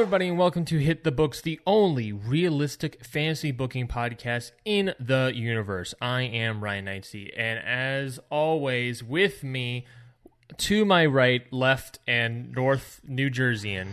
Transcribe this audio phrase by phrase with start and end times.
[0.00, 4.94] Hello, everybody, and welcome to Hit the Books, the only realistic fantasy booking podcast in
[4.98, 5.92] the universe.
[6.00, 9.84] I am Ryan Knightsey, and as always, with me
[10.56, 13.88] to my right, left, and north New Jerseyan.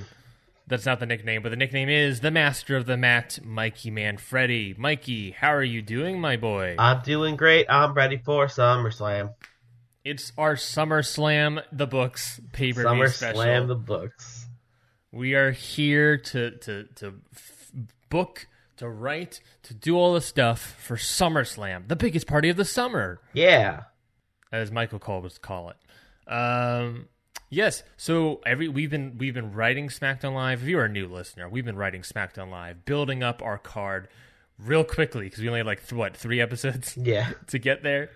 [0.65, 4.75] That's not the nickname, but the nickname is the master of the mat, Mikey Manfredi.
[4.77, 6.77] Mikey, how are you doing, my boy?
[6.79, 7.65] I'm doing great.
[7.69, 9.33] I'm ready for SummerSlam.
[10.05, 13.41] it's our SummerSlam the books pay per view special.
[13.41, 14.36] SummerSlam the books.
[15.11, 17.71] We are here to to to f-
[18.09, 22.65] book, to write, to do all the stuff for SummerSlam, the biggest party of the
[22.65, 23.83] summer, Yeah.
[24.51, 26.31] as Michael Cole would call it.
[26.31, 27.07] Um,
[27.49, 27.83] yes.
[27.95, 30.61] So every we've been we've been writing SmackDown Live.
[30.63, 34.09] If you're a new listener, we've been writing SmackDown Live, building up our card
[34.59, 37.29] real quickly because we only had like th- what three episodes Yeah.
[37.47, 38.09] to get there.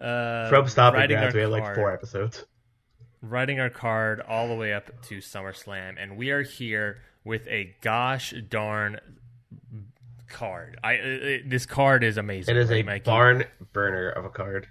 [0.00, 2.44] Uh, From stopping writing grounds, we had like four episodes.
[3.20, 7.74] Writing our card all the way up to SummerSlam, and we are here with a
[7.80, 9.00] gosh darn
[10.28, 10.78] card.
[10.82, 12.56] I it, this card is amazing.
[12.56, 13.04] It is right, a Mikey?
[13.04, 14.68] barn burner of a card.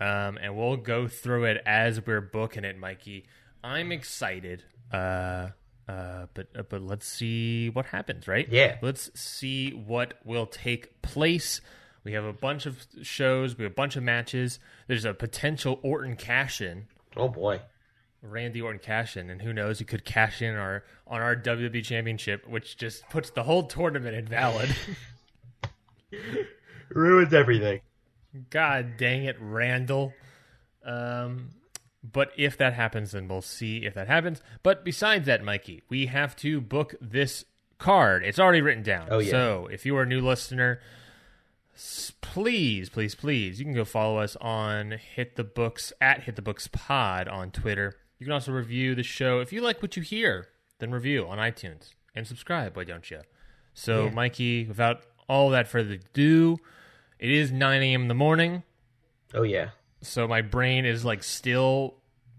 [0.00, 3.26] Um, and we'll go through it as we're booking it, Mikey.
[3.62, 4.64] I'm excited.
[4.90, 5.48] Uh,
[5.86, 8.48] uh, but uh, but let's see what happens, right?
[8.50, 8.78] Yeah.
[8.80, 11.60] Let's see what will take place.
[12.02, 13.58] We have a bunch of shows.
[13.58, 14.58] We have a bunch of matches.
[14.86, 16.86] There's a potential Orton cash in.
[17.16, 17.60] Oh boy.
[18.22, 21.82] Randy Orton cash in, and who knows, he could cash in our on our WWE
[21.82, 24.74] Championship, which just puts the whole tournament invalid.
[26.90, 27.80] Ruins everything.
[28.50, 30.12] God dang it, Randall.
[30.84, 31.50] Um,
[32.02, 34.40] but if that happens, then we'll see if that happens.
[34.62, 37.44] But besides that, Mikey, we have to book this
[37.78, 38.24] card.
[38.24, 39.08] It's already written down.
[39.10, 39.30] Oh, yeah.
[39.30, 40.80] So if you are a new listener,
[42.20, 46.42] please, please, please, you can go follow us on Hit the Books at Hit the
[46.42, 47.96] Books Pod on Twitter.
[48.18, 50.48] You can also review the show if you like what you hear.
[50.78, 52.76] Then review on iTunes and subscribe.
[52.76, 53.20] Why don't you?
[53.74, 54.10] So, Yeah.
[54.10, 56.58] Mikey, without all that further ado,
[57.18, 58.02] it is 9 a.m.
[58.02, 58.62] in the morning,
[59.34, 59.70] Oh yeah.
[60.02, 61.94] so my brain is like still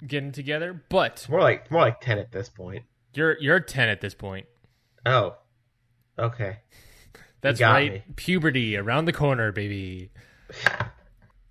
[0.06, 0.84] getting together.
[0.90, 2.84] But More like more like ten at this point.
[3.14, 4.46] you're you're 10 at this point.
[5.06, 5.36] Oh.
[6.20, 6.58] Okay.
[7.42, 8.04] That's right, me.
[8.16, 10.12] puberty around the corner, baby.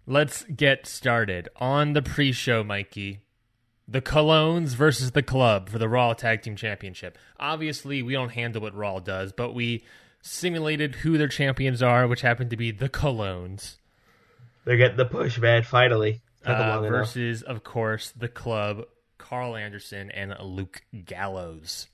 [0.06, 3.20] Let's get started on the pre-show, Mikey.
[3.86, 7.18] The Colóns versus the Club for the Raw Tag Team Championship.
[7.40, 9.82] Obviously, we don't handle what Raw does, but we
[10.22, 13.76] simulated who their champions are, which happened to be the Colóns.
[14.64, 15.64] They're getting the push, man.
[15.64, 16.20] Finally.
[16.46, 17.00] Uh, long enough.
[17.00, 18.84] versus, of course, the club,
[19.18, 21.88] Karl Anderson and Luke Gallows.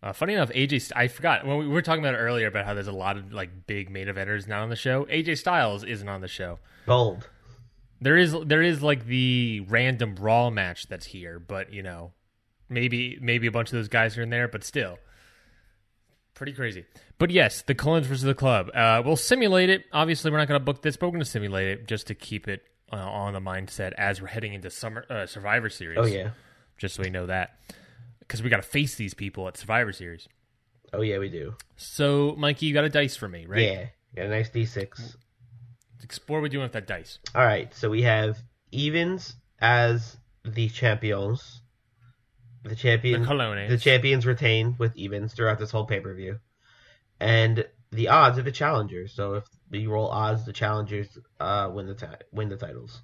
[0.00, 2.74] Uh, funny enough, AJ, I forgot when we were talking about it earlier about how
[2.74, 5.04] there's a lot of like big main eventers not on the show.
[5.06, 6.60] AJ Styles isn't on the show.
[6.86, 7.28] Bold.
[8.00, 12.12] There is there is like the random Raw match that's here, but you know,
[12.68, 14.98] maybe maybe a bunch of those guys are in there, but still,
[16.34, 16.84] pretty crazy.
[17.18, 18.70] But yes, the Colóns versus the club.
[18.72, 19.82] Uh, we'll simulate it.
[19.92, 22.14] Obviously, we're not going to book this, but we're going to simulate it just to
[22.14, 25.98] keep it uh, on the mindset as we're heading into summer uh, Survivor Series.
[26.00, 26.30] Oh yeah.
[26.76, 27.58] just so we know that
[28.28, 30.28] because we got to face these people at Survivor Series.
[30.92, 31.54] Oh yeah, we do.
[31.76, 33.62] So, Mikey, you got a dice for me, right?
[33.62, 33.86] Yeah.
[34.14, 35.16] Got a nice D six.
[36.02, 37.18] Explore what we're doing with that dice.
[37.34, 38.38] All right, so we have
[38.70, 41.62] evens as the champions.
[42.64, 46.38] The champion, The the champions retain with evens throughout this whole pay per view,
[47.20, 49.12] and the odds are the challengers.
[49.12, 53.02] So if you roll odds, the challengers uh, win the ti- win the titles.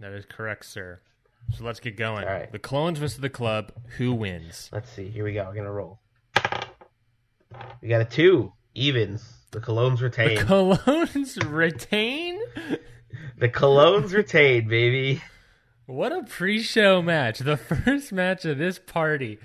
[0.00, 1.00] That is correct, sir.
[1.56, 2.24] So let's get going.
[2.24, 2.50] All right.
[2.50, 3.72] The Colóns versus the club.
[3.98, 4.70] Who wins?
[4.72, 5.08] Let's see.
[5.08, 5.44] Here we go.
[5.44, 6.00] We're gonna roll.
[7.80, 9.24] We got a two evens.
[9.52, 10.36] The Colóns retain.
[10.36, 10.42] The.
[10.42, 12.40] Colóns retain?
[13.38, 15.22] the Colóns retain, baby.
[15.86, 17.40] What a pre-show match!
[17.40, 19.38] The first match of this party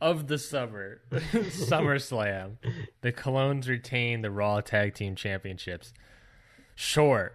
[0.00, 2.56] of the summer, SummerSlam.
[3.02, 5.92] The Colóns retain the Raw Tag Team Championships.
[6.74, 7.32] Sure.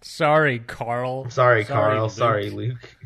[0.00, 1.28] Sorry, Karl.
[1.30, 2.04] Sorry, Karl.
[2.04, 2.10] Luke.
[2.12, 2.96] Sorry, Luke.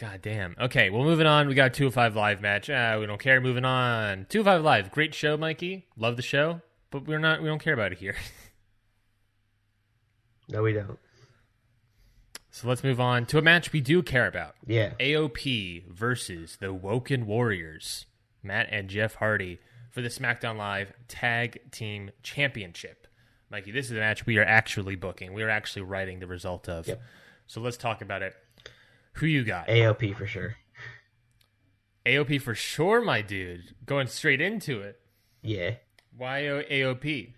[0.00, 0.56] God damn.
[0.58, 1.46] Okay, well, moving on.
[1.46, 2.70] We got a 205 Live match.
[2.70, 3.38] Uh, we don't care.
[3.38, 4.24] Moving on.
[4.30, 4.90] 205 Live.
[4.90, 5.84] Great show, Mikey.
[5.94, 7.42] Love the show, but we're not.
[7.42, 8.16] We don't care about it here.
[10.52, 10.98] No, we don't.
[12.50, 14.56] so let's move on to a match we do care about.
[14.66, 14.94] Yeah.
[14.98, 18.06] AOP versus the Woken Warriors,
[18.42, 19.60] Matt and Jeff Hardy
[19.92, 23.06] for the SmackDown Live Tag Team Championship.
[23.48, 25.34] Mikey, this is a match we are actually booking.
[25.34, 26.88] We are actually writing the result of.
[26.88, 27.00] Yep.
[27.46, 28.34] So let's talk about it.
[29.14, 29.68] Who you got?
[29.68, 30.56] AOP for sure.
[32.06, 33.74] AOP for sure, my dude.
[33.84, 34.98] Going straight into it.
[35.42, 35.74] Yeah.
[36.16, 37.32] Why AOP?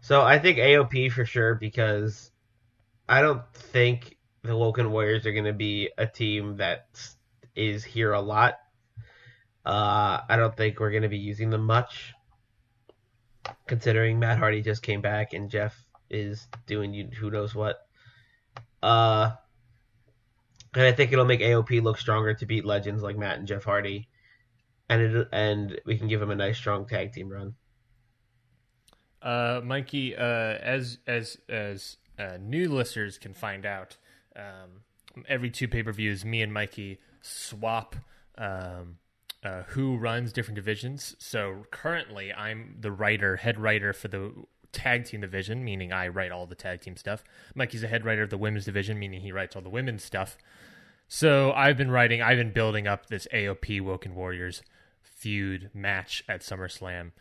[0.00, 2.30] So I think AOP for sure because
[3.08, 6.88] I don't think the Woken Warriors are going to be a team that
[7.54, 8.58] is here a lot.
[9.64, 12.12] Uh, I don't think we're going to be using them much,
[13.66, 17.86] considering Matt Hardy just came back and Jeff is doing who knows what.
[18.82, 19.32] Uh,
[20.74, 23.64] and I think it'll make AOP look stronger to beat legends like Matt and Jeff
[23.64, 24.08] Hardy,
[24.88, 27.54] and it, and we can give them a nice strong tag team run.
[29.20, 33.96] Uh, Mikey, uh, as as as uh, new listeners can find out,
[34.34, 34.82] um,
[35.28, 37.94] every two pay per views, me and Mikey swap
[38.38, 38.96] um,
[39.44, 41.16] uh, who runs different divisions.
[41.18, 44.32] So currently, I'm the writer, head writer for the
[44.72, 47.22] tag team division, meaning I write all the tag team stuff.
[47.54, 50.36] Mikey's the head writer of the women's division, meaning he writes all the women's stuff.
[51.08, 54.62] So I've been writing, I've been building up this AOP Woken Warriors
[55.02, 57.12] feud match at SummerSlam.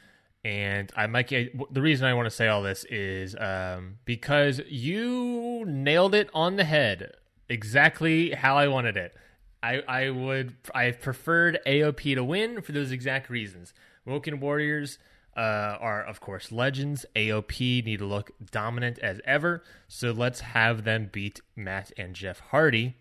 [0.43, 5.65] And I get the reason I want to say all this is um, because you
[5.67, 7.11] nailed it on the head
[7.47, 9.13] exactly how I wanted it.
[9.61, 13.73] I, I would I preferred AOP to win for those exact reasons.
[14.05, 14.97] Woken Warriors
[15.35, 15.39] uh,
[15.79, 17.05] are of course legends.
[17.15, 19.63] AOP need to look dominant as ever.
[19.87, 22.95] So let's have them beat Matt and Jeff Hardy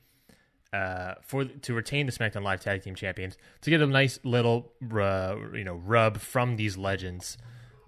[0.72, 4.72] uh, for to retain the SmackDown Live Tag Team Champions to get a nice little
[4.94, 7.36] uh, you know rub from these legends,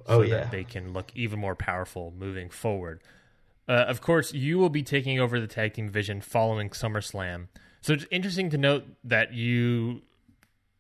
[0.07, 0.37] so Oh, yeah.
[0.41, 3.01] that they can look even more powerful moving forward.
[3.69, 7.47] Uh, of course, you will be taking over the tag team vision following SummerSlam.
[7.81, 10.03] So it's interesting to note that you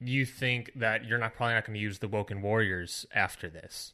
[0.08, 3.92] you think that you're not probably not going to use the Woken Warriors after this.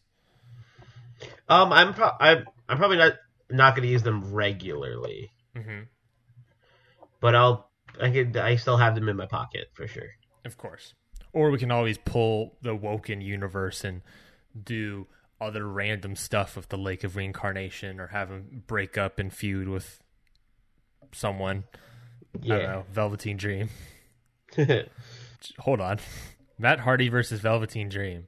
[1.48, 3.14] Um, I'm pro- I'm, I'm probably not
[3.50, 5.80] not going to use them regularly, hmm
[7.20, 7.70] but I'll
[8.00, 10.10] I could I still have them in my pocket for sure.
[10.44, 10.94] Of course.
[11.32, 14.02] Or we can always pull the Woken universe and
[14.64, 15.06] do
[15.40, 19.68] other random stuff with the Lake of Reincarnation or have him break up and feud
[19.68, 20.02] with
[21.12, 21.64] someone.
[22.50, 23.68] I don't Yeah, know, Velveteen Dream.
[25.60, 25.98] Hold on.
[26.58, 28.26] Matt Hardy versus Velveteen Dream.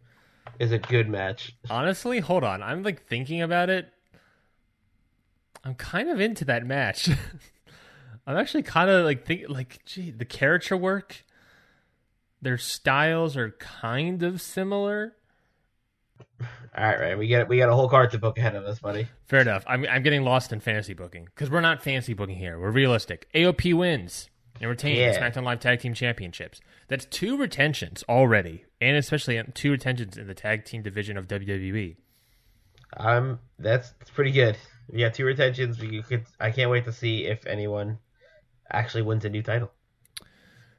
[0.58, 1.56] is a good match.
[1.68, 2.62] Honestly, hold on.
[2.62, 3.88] I'm like thinking about it.
[5.64, 7.08] I'm kind of into that match.
[8.26, 11.24] I'm actually kind of like think like gee, the character work,
[12.40, 15.16] their styles are kind of similar.
[16.76, 17.18] All right, right.
[17.18, 19.08] We get we got a whole card to book ahead of us, buddy.
[19.26, 19.64] Fair enough.
[19.66, 22.58] I'm I'm getting lost in fantasy booking because we're not fantasy booking here.
[22.58, 23.26] We're realistic.
[23.34, 24.30] AOP wins
[24.61, 25.19] and retains Yeah.
[25.19, 26.61] SmackDown Live Tag Team Championships.
[26.88, 31.29] That's two retentions already, and especially two retentions in the tag team division of.
[31.29, 31.97] WWE.
[32.97, 34.56] Um, that's, pretty good.
[34.88, 35.79] We got two retentions.
[35.79, 36.25] We could.
[36.41, 37.99] I can't wait to see if anyone
[38.70, 39.70] actually wins a new title.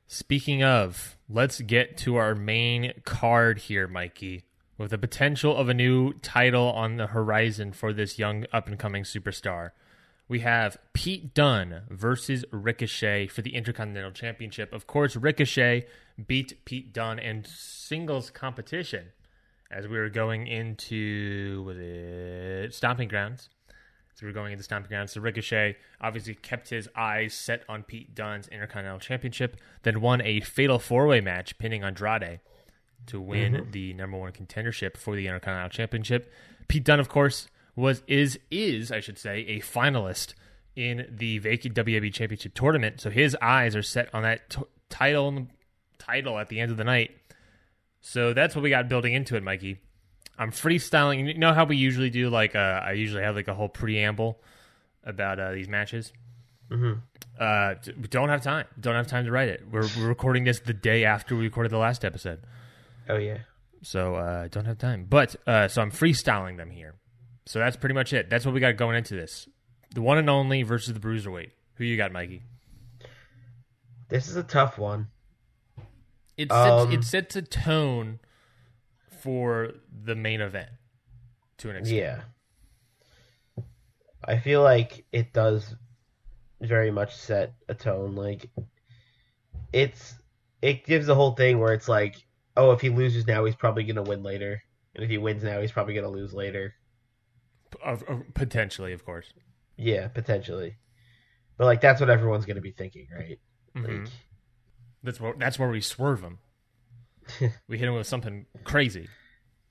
[0.08, 4.44] Speaking of, let's get to our main card here, Mikey,
[4.78, 8.78] with the potential of a new title on the horizon for this young up and
[8.78, 9.70] coming superstar.
[10.32, 14.72] We have Pete Dunne versus Ricochet for the Intercontinental Championship.
[14.72, 15.86] Of course, Ricochet
[16.26, 19.08] beat Pete Dunne in singles competition
[19.70, 23.50] as we were going into was it Stomping Grounds.
[24.14, 25.12] So we're going into Stomping Grounds.
[25.12, 30.40] So Ricochet obviously kept his eyes set on Pete Dunne's Intercontinental Championship, then won a
[30.40, 32.40] fatal four way match, pinning Andrade
[33.08, 33.72] to win mm-hmm.
[33.72, 36.32] the number one contendership for the Intercontinental Championship.
[36.70, 40.34] Pete Dunne, of course, was is is I should say a finalist
[40.76, 43.02] in the vacant WWE Championship tournament.
[43.02, 45.48] So his eyes are set on that t- title
[45.98, 47.12] title at the end of the night.
[48.02, 49.78] So that's what we got building into it, Mikey.
[50.38, 51.28] I'm freestyling.
[51.28, 52.30] You know how we usually do?
[52.30, 54.42] Like, uh, I usually have like a whole preamble
[55.04, 56.12] about uh, these matches.
[56.72, 56.94] Mm-hmm.
[57.40, 58.66] Uh, we don't have time.
[58.80, 59.64] Don't have time to write it.
[59.70, 62.40] We're, we're recording this the day after we recorded the last episode,
[63.10, 63.40] Oh yeah.
[63.84, 65.06] so uh, don't have time.
[65.10, 66.96] But uh, so I'm freestyling them here.
[67.46, 68.30] So that's pretty much it.
[68.30, 69.48] That's what we got going into this.
[69.94, 71.52] The one and only versus the bruiserweight.
[71.76, 72.44] Who you got, Mikey?
[74.10, 75.08] This is a tough one.
[76.38, 78.20] It sets, Um, it sets a tone
[79.22, 80.70] for the main event
[81.58, 81.98] to an extent.
[83.58, 83.64] Yeah.
[84.24, 85.76] I feel like it does
[86.60, 88.16] very much set a tone.
[88.16, 88.50] Like
[89.74, 90.16] it's
[90.62, 92.16] it gives the whole thing where it's like,
[92.56, 94.62] oh, if he loses now, he's probably gonna win later,
[94.96, 96.76] and if he wins now, he's probably gonna lose later.
[97.84, 99.34] Of, of- potentially, of course.
[99.78, 100.76] Yeah, potentially.
[101.58, 103.40] But like that's what everyone's gonna be thinking, right?
[103.76, 104.04] Mhm.
[104.04, 104.12] Like,
[105.04, 106.40] That's where that's where we swerve him.
[107.68, 109.08] we hit him with something crazy.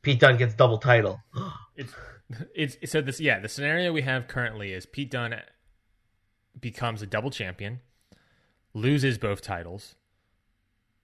[0.03, 1.21] Pete Dunne gets double title.
[2.55, 5.35] It's it's so this yeah the scenario we have currently is Pete Dunne
[6.61, 7.81] becomes a double champion,
[8.73, 9.97] loses both titles,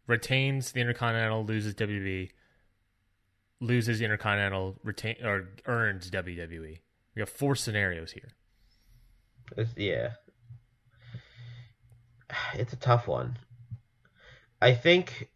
[0.07, 2.31] retains the Intercontinental, loses WWE,
[3.61, 6.79] loses Intercontinental, retain or earns WWE.
[7.17, 8.29] We have four scenarios here.
[9.57, 10.11] It's, yeah.
[12.55, 13.39] It's a tough one.
[14.61, 15.31] I think,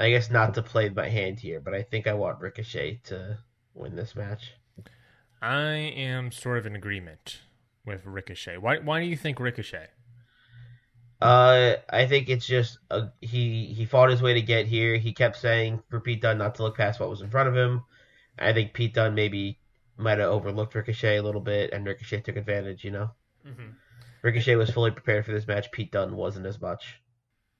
[0.00, 3.38] I guess not to play my hand here, but I think I want Ricochet to
[3.74, 4.54] win this match.
[5.42, 7.40] I am sort of in agreement
[7.84, 8.58] with Ricochet.
[8.58, 9.88] Why why do you think Ricochet?
[11.20, 14.98] Uh, I think it's just a, he he fought his way to get here.
[14.98, 17.56] He kept saying for Pete Dunne not to look past what was in front of
[17.56, 17.84] him.
[18.38, 19.58] I think Pete Dunne maybe
[20.02, 22.84] might have overlooked Ricochet a little bit, and Ricochet took advantage.
[22.84, 23.10] You know,
[23.46, 23.74] Mhm.
[24.22, 25.70] Ricochet was fully prepared for this match.
[25.72, 27.00] Pete Dunne wasn't as much.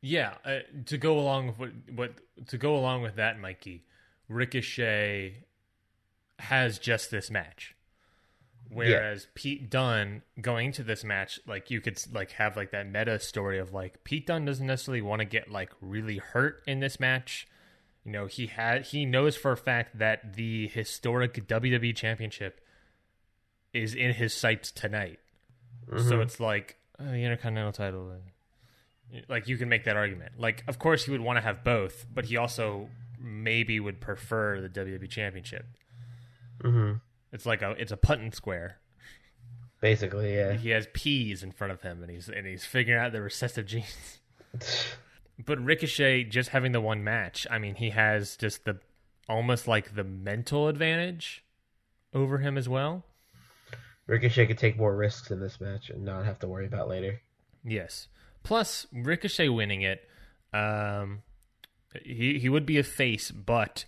[0.00, 3.84] Yeah, uh, to go along with what, what to go along with that, Mikey,
[4.28, 5.44] Ricochet
[6.40, 7.76] has just this match,
[8.68, 13.18] whereas Pete Dunne going to this match, like you could like have like that meta
[13.20, 16.98] story of like Pete Dunne doesn't necessarily want to get like really hurt in this
[16.98, 17.46] match.
[18.04, 22.60] You know, he had he knows for a fact that the historic WWE Championship
[23.72, 25.18] is in his sights tonight.
[26.08, 28.12] So it's like uh, the Intercontinental title.
[29.28, 30.32] like you can make that argument.
[30.38, 34.60] Like, of course, he would want to have both, but he also maybe would prefer
[34.60, 35.66] the WWE Championship.
[36.60, 36.94] hmm
[37.32, 38.78] It's like a it's a Punnett square.
[39.80, 40.52] Basically, yeah.
[40.54, 43.66] He has peas in front of him, and he's and he's figuring out the recessive
[43.66, 44.18] genes.
[45.38, 48.78] But Ricochet just having the one match, I mean, he has just the
[49.28, 51.44] almost like the mental advantage
[52.12, 53.04] over him as well.
[54.06, 57.20] Ricochet could take more risks in this match and not have to worry about later.
[57.64, 58.08] Yes.
[58.42, 60.08] Plus, Ricochet winning it,
[60.52, 61.22] um,
[62.04, 63.84] he he would be a face, but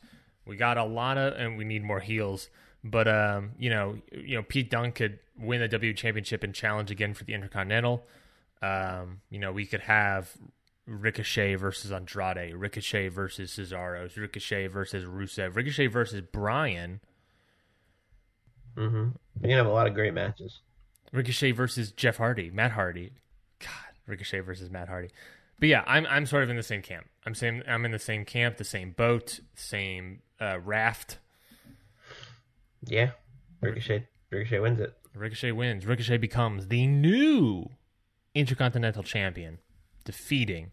[0.46, 2.48] we got a lot of, and we need more heels.
[2.82, 6.90] But um, you know, you know, Pete Dunne could win the W Championship and challenge
[6.90, 8.06] again for the Intercontinental.
[8.62, 10.30] Um, you know, we could have
[10.86, 17.00] Ricochet versus Andrade, Ricochet versus Cesaro, Ricochet versus Rusev, Ricochet versus Bryan,
[18.76, 19.08] hmm
[19.40, 20.60] You can have a lot of great matches.
[21.12, 23.12] Ricochet versus Jeff Hardy, Matt Hardy.
[23.60, 23.70] God,
[24.06, 25.10] Ricochet versus Matt Hardy.
[25.60, 27.06] But yeah, I'm I'm sort of in the same camp.
[27.24, 31.18] I'm same I'm in the same camp, the same boat, same uh, raft.
[32.84, 33.12] Yeah,
[33.60, 34.08] Ricochet.
[34.30, 34.94] Ricochet wins it.
[35.14, 35.86] Ricochet wins.
[35.86, 37.70] Ricochet becomes the new
[38.34, 39.58] Intercontinental Champion,
[40.04, 40.72] defeating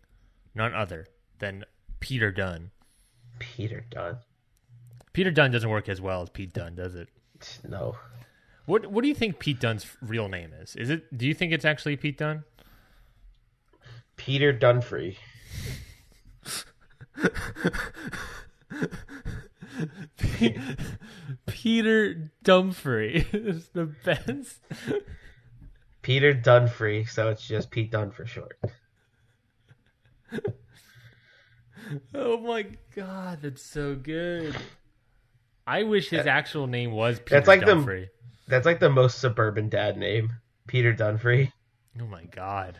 [0.53, 1.07] none other
[1.39, 1.65] than
[1.99, 2.71] Peter Dunn.
[3.39, 4.17] Peter Dunn.
[5.13, 7.09] Peter Dunn doesn't work as well as Pete Dunn, does it?
[7.67, 7.95] No.
[8.65, 10.75] What What do you think Pete Dunn's real name is?
[10.75, 11.17] Is it?
[11.17, 12.43] Do you think it's actually Pete Dunn?
[14.15, 15.17] Peter Dunfree.
[21.47, 24.59] Peter Dumfrey is the best.
[26.01, 28.57] Peter Dunfree, so it's just Pete Dunn for short.
[32.13, 34.55] Oh my god, that's so good.
[35.67, 38.07] I wish his eh, actual name was Peter That's like the-
[38.47, 40.33] That's like the most suburban dad name.
[40.67, 41.51] Peter Dunfree.
[41.99, 42.79] Oh my god.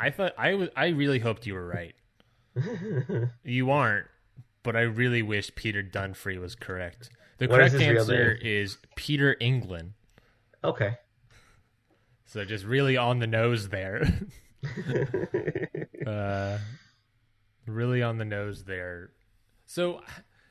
[0.00, 1.94] I thought I was I really hoped you were right.
[3.44, 4.06] you aren't,
[4.62, 7.10] but I really wish Peter Dunfrey was correct.
[7.38, 9.92] The What is correct real answer is Peter England.
[10.64, 10.96] Okay.
[12.24, 14.02] So just really on the nose there.
[16.06, 16.58] uh,
[17.66, 19.10] really on the nose there.
[19.66, 20.00] So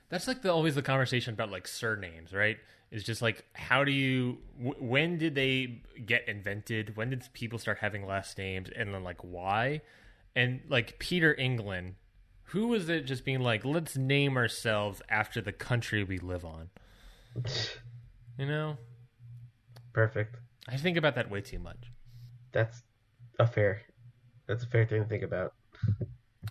[0.09, 2.57] that's like the always the conversation about like surnames, right?
[2.91, 6.95] Is just like how do you w- when did they get invented?
[6.95, 9.81] When did people start having last names, and then like why?
[10.35, 11.95] And like Peter England,
[12.43, 16.69] who was it just being like, let's name ourselves after the country we live on?
[18.37, 18.77] You know,
[19.95, 20.35] Perfect.
[20.67, 21.89] I think about that way too much.
[22.51, 22.83] That's
[23.39, 23.81] a fair.
[24.47, 25.53] That's a fair thing to think about.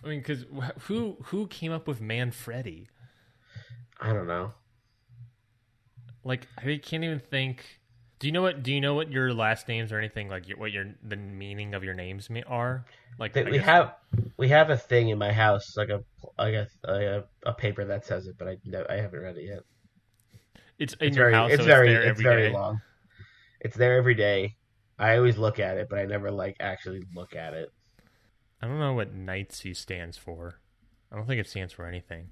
[0.03, 0.45] I mean, because
[0.81, 2.87] who who came up with Manfredi?
[3.99, 4.51] I don't know.
[6.23, 7.79] Like, I can't even think.
[8.19, 8.63] Do you know what?
[8.63, 11.73] Do you know what your last names or anything like your, what your the meaning
[11.73, 12.85] of your names are?
[13.19, 13.95] Like, we guess- have
[14.37, 16.03] we have a thing in my house, like a
[16.37, 19.43] like a a, a paper that says it, but I no- I haven't read it
[19.45, 19.59] yet.
[20.79, 21.51] it's in It's your very house.
[21.51, 22.53] it's so very it's every very day.
[22.53, 22.81] long.
[23.61, 24.55] It's there every day.
[24.97, 27.69] I always look at it, but I never like actually look at it.
[28.61, 30.59] I don't know what Knightsy stands for.
[31.11, 32.29] I don't think it stands for anything.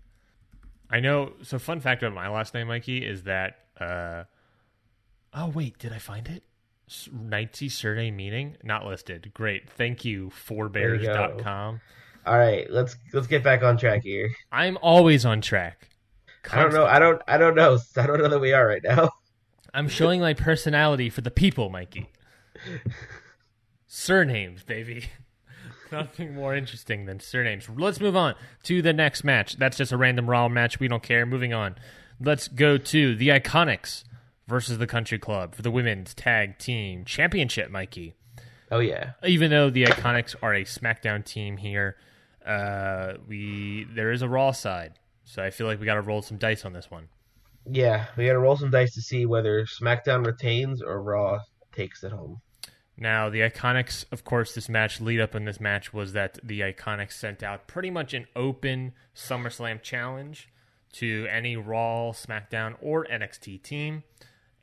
[0.90, 1.34] I know.
[1.44, 3.58] So, fun fact about my last name, Mikey, is that.
[3.80, 4.24] Uh,
[5.34, 6.44] oh wait, did I find it?
[6.88, 9.32] S- Knightsy surname meaning not listed.
[9.34, 10.32] Great, thank you.
[10.48, 11.82] Forebears.com.
[12.26, 14.30] All right, let's let's get back on track here.
[14.52, 15.90] I'm always on track.
[16.52, 16.86] I don't know.
[16.86, 17.22] I don't.
[17.28, 17.78] I don't know.
[17.98, 19.10] I don't know that we are right now.
[19.74, 22.10] I'm showing my personality for the people, Mikey.
[23.88, 25.06] Surnames, baby.
[25.94, 27.70] Nothing more interesting than surnames.
[27.70, 28.34] Let's move on
[28.64, 29.58] to the next match.
[29.58, 30.80] That's just a random Raw match.
[30.80, 31.24] We don't care.
[31.24, 31.76] Moving on.
[32.20, 34.04] Let's go to the Iconics
[34.48, 38.16] versus the Country Club for the Women's Tag Team Championship, Mikey.
[38.72, 39.12] Oh yeah.
[39.24, 41.96] Even though the Iconics are a SmackDown team here,
[42.44, 44.94] uh, we there is a Raw side.
[45.26, 47.08] So I feel like we got to roll some dice on this one.
[47.70, 52.04] Yeah, we got to roll some dice to see whether SmackDown retains or Raw takes
[52.04, 52.42] it home.
[53.04, 56.62] Now, the Iconics, of course, this match, lead up in this match was that the
[56.62, 60.48] Iconics sent out pretty much an open SummerSlam challenge
[60.94, 64.04] to any Raw, SmackDown, or NXT team,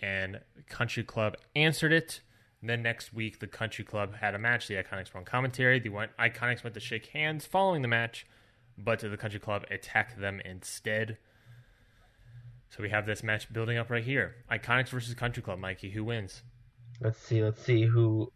[0.00, 2.22] and Country Club answered it.
[2.62, 4.68] And then next week, the Country Club had a match.
[4.68, 5.78] The Iconics were on commentary.
[5.78, 8.26] The Iconics went to shake hands following the match,
[8.78, 11.18] but the Country Club attacked them instead.
[12.70, 14.36] So we have this match building up right here.
[14.50, 15.58] Iconics versus Country Club.
[15.58, 16.42] Mikey, who wins?
[17.00, 17.42] Let's see.
[17.42, 18.32] Let's see who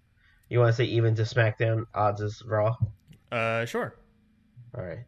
[0.49, 1.85] you want to say even to SmackDown.
[1.95, 2.77] Odds is Raw.
[3.31, 3.95] Uh, sure.
[4.77, 5.05] All right.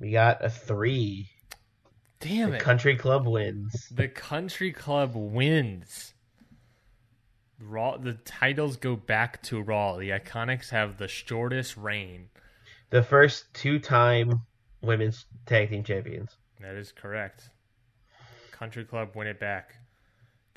[0.00, 1.28] We got a three.
[2.20, 2.62] Damn The it.
[2.62, 3.88] Country Club wins.
[3.90, 6.14] The country club wins.
[7.60, 9.96] Raw the titles go back to Raw.
[9.96, 12.28] The Iconics have the shortest reign.
[12.90, 14.42] The first two-time
[14.80, 16.36] women's tag team champions.
[16.60, 17.50] That is correct.
[18.52, 19.74] Country Club win it back.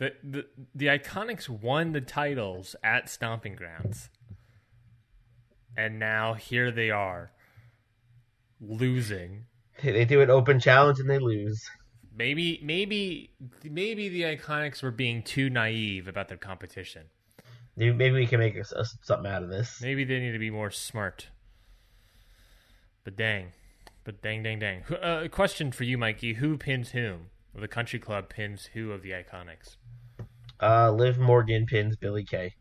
[0.01, 4.09] The the the Iconics won the titles at Stomping Grounds.
[5.77, 7.31] And now here they are
[8.59, 9.45] losing.
[9.83, 11.69] They do an open challenge and they lose.
[12.17, 13.29] Maybe maybe
[13.63, 17.03] maybe the Iconics were being too naive about their competition.
[17.77, 19.79] Maybe we can make a, a- something out of this.
[19.83, 21.27] Maybe they need to be more smart.
[23.03, 23.51] But dang.
[24.03, 24.83] But dang, dang, dang.
[24.89, 26.33] A Uh, question for you, Mikey.
[26.33, 27.27] Who pins whom?
[27.53, 29.75] The country club pins who of the Iconics?
[30.61, 32.53] Uh, Liv Morgan pins Billie Kay.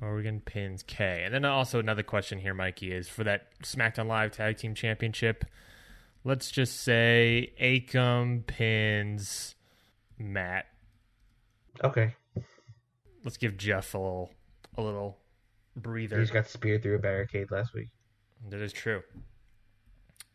[0.00, 1.22] Oregon pins K.
[1.24, 5.44] And then also another question here, Mikey, is for that SmackDown Live Tag Team Championship.
[6.24, 9.56] Let's just say Akam pins
[10.18, 10.66] Matt.
[11.82, 12.14] Okay.
[13.24, 14.30] Let's give Jeff a little,
[14.76, 15.18] a little
[15.76, 16.16] breather.
[16.18, 17.88] He just got speared through a barricade last week.
[18.50, 19.02] That is true.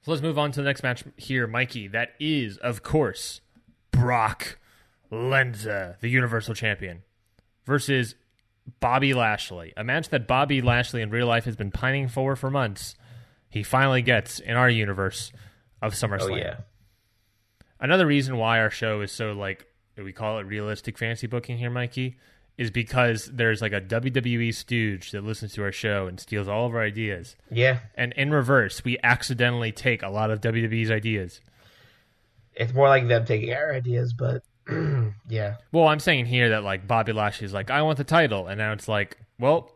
[0.02, 1.88] So let's move on to the next match here, Mikey.
[1.90, 3.42] That is, of course,
[3.92, 4.58] Brock
[5.12, 7.04] Lesnar, the Universal Champion,
[7.66, 8.16] versus
[8.80, 9.74] Bobby Lashley.
[9.78, 12.96] A match that Bobby Lashley in real life has been pining for for months.
[13.50, 15.32] He finally gets in our universe
[15.82, 16.32] of oh, SummerSlam.
[16.32, 16.58] Oh yeah.
[17.80, 19.66] Another reason why our show is so like
[19.96, 22.18] we call it realistic fantasy booking here, Mikey,
[22.58, 26.66] is because there's like a WWE stooge that listens to our show and steals all
[26.66, 27.36] of our ideas.
[27.52, 27.80] Yeah.
[27.96, 31.40] And in reverse, we accidentally take a lot of WWE's ideas.
[32.56, 34.44] It's more like them taking our ideas, but
[35.30, 35.56] yeah.
[35.72, 38.74] Well, I'm saying here that like Bobby Lashley's like, I want the title, and now
[38.74, 39.72] it's like, well,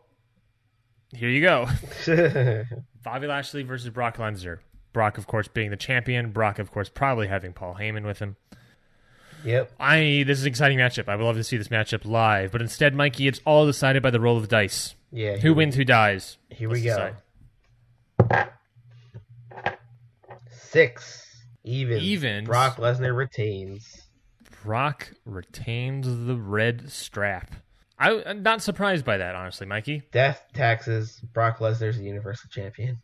[1.14, 1.66] here you go.
[3.02, 4.58] Bobby Lashley versus Brock Lesnar.
[4.92, 6.32] Brock, of course, being the champion.
[6.32, 8.36] Brock, of course, probably having Paul Heyman with him.
[9.44, 9.72] yep.
[9.80, 11.08] I this is an exciting matchup.
[11.08, 14.10] I would love to see this matchup live, but instead, Mikey, it's all decided by
[14.10, 14.94] the roll of the dice.
[15.10, 15.36] Yeah.
[15.36, 16.38] Who wins, who dies.
[16.50, 17.12] Here Let's we go.
[18.28, 18.48] decide.
[20.50, 21.26] Six.
[21.64, 21.98] Even.
[22.00, 22.44] Even.
[22.44, 24.01] Brock Lesnar retains.
[24.62, 27.52] Brock retains the red strap.
[27.98, 30.02] I, I'm not surprised by that, honestly, Mikey.
[30.12, 31.20] Death, taxes.
[31.32, 32.98] Brock Lesnar's the Universal Champion.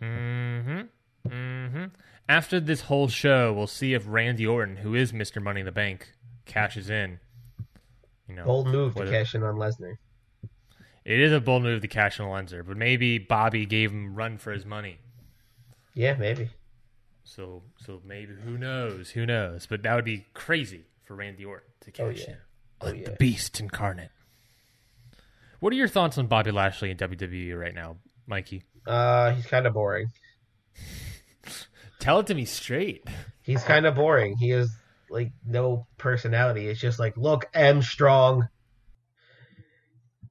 [0.00, 0.80] Mm-hmm.
[1.28, 1.84] Mm-hmm.
[2.28, 5.40] After this whole show, we'll see if Randy Orton, who is Mr.
[5.42, 6.12] Money in the Bank,
[6.44, 7.20] cashes in.
[8.28, 9.96] You know, Bold move to cash in on Lesnar.
[11.04, 14.16] It is a bold move to cash in on Lesnar, but maybe Bobby gave him
[14.16, 14.98] run for his money.
[15.94, 16.50] Yeah, maybe.
[17.28, 19.10] So, so maybe who knows?
[19.10, 19.66] Who knows?
[19.66, 22.28] But that would be crazy for Randy Orton to cash Oh yeah.
[22.30, 22.36] in.
[22.82, 23.04] Oh yeah.
[23.06, 24.10] The Beast incarnate.
[25.58, 28.62] What are your thoughts on Bobby Lashley in WWE right now, Mikey?
[28.86, 30.12] Uh, he's kind of boring.
[31.98, 33.04] Tell it to me straight.
[33.42, 34.36] He's kind of boring.
[34.38, 34.70] He has
[35.10, 36.68] like no personality.
[36.68, 38.48] It's just like, look, I'm strong.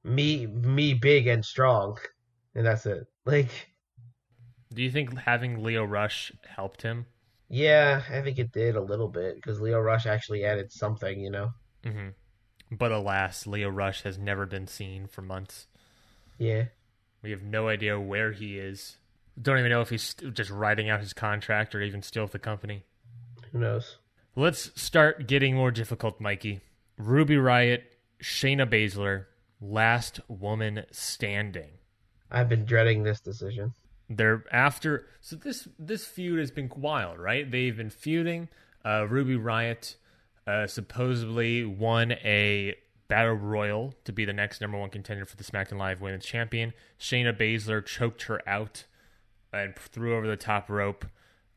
[0.02, 1.98] Me, me, big and strong,
[2.54, 3.06] and that's it.
[3.24, 3.50] Like,
[4.72, 7.06] Do you think having Lio Rush helped him?
[7.48, 11.20] yeah, I think it did a little bit because Lio Rush actually added something.
[11.20, 11.52] You know.
[11.84, 12.08] hmm
[12.70, 15.66] But alas, Lio Rush has never been seen for months.
[16.38, 16.64] Yeah.
[17.22, 18.98] We have no idea where he is.
[19.40, 22.32] Don't even know if he's st- just writing out his contract or even still with
[22.32, 22.84] the company.
[23.52, 23.98] Who knows?
[24.34, 26.60] Let's start getting more difficult, Mikey.
[26.98, 27.84] Ruby Riot,
[28.22, 29.26] Shayna Baszler,
[29.60, 31.78] last woman standing.
[32.30, 33.72] I've been dreading this decision.
[34.08, 37.50] They're after so this this feud has been wild, right?
[37.50, 38.48] They've been feuding.
[38.84, 39.96] Uh, Ruby Riot
[40.46, 42.76] uh, supposedly won a
[43.08, 46.72] battle royal to be the next number one contender for the SmackDown Live Women's Champion.
[46.98, 48.84] Shayna Baszler choked her out
[49.52, 51.04] and threw over the top rope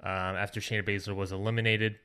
[0.02, 1.98] um, after Shayna Baszler was eliminated.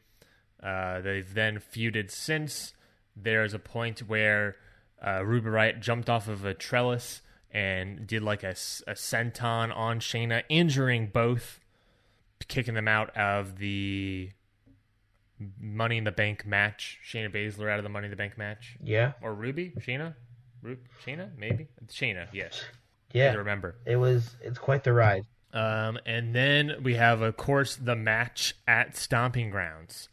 [0.63, 2.75] Uh, they've then feuded since.
[3.17, 4.57] There's a point where
[5.05, 7.21] uh, Ruby Riot jumped off of a trellis
[7.55, 11.61] and did like a, a senton on Shayna, injuring both,
[12.49, 14.31] kicking them out of the
[15.61, 16.99] Money in the Bank match.
[17.09, 18.77] Shayna Baszler out of the Money in the Bank match.
[18.83, 19.73] Yeah, Or Ruby?
[19.79, 20.15] Shayna?
[20.63, 21.31] Ru- Shayna?
[21.39, 21.69] Maybe?
[21.83, 22.63] It's Shayna, yes.
[23.15, 23.35] I yeah.
[23.35, 23.77] remember.
[23.87, 24.35] It was.
[24.41, 25.25] It's quite the ride.
[25.53, 30.09] Um, and then we have, of course, the match at Stomping Grounds,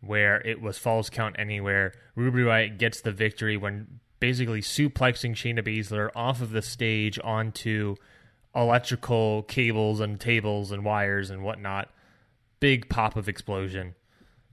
[0.00, 1.92] where it was Falls Count Anywhere.
[2.14, 7.96] Ruby Riot gets the victory when basically suplexing Shayna Baszler off of the stage onto
[8.54, 11.90] electrical cables and tables and wires and whatnot.
[12.60, 13.94] Big pop of explosion.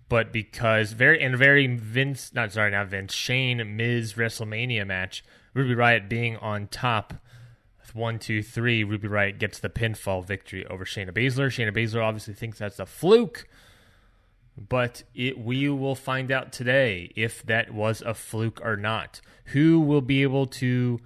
[0.09, 5.23] But because very and very Vince, not sorry, not Vince, Shane Miz WrestleMania match,
[5.53, 7.15] Ruby Riot being on top
[7.93, 11.47] one, two, three, Ruby Riot gets the pinfall victory over Shayna Baszler.
[11.47, 13.47] Shayna Baszler obviously thinks that's a fluke,
[14.57, 19.21] but it we will find out today if that was a fluke or not.
[19.45, 20.99] Who will be able to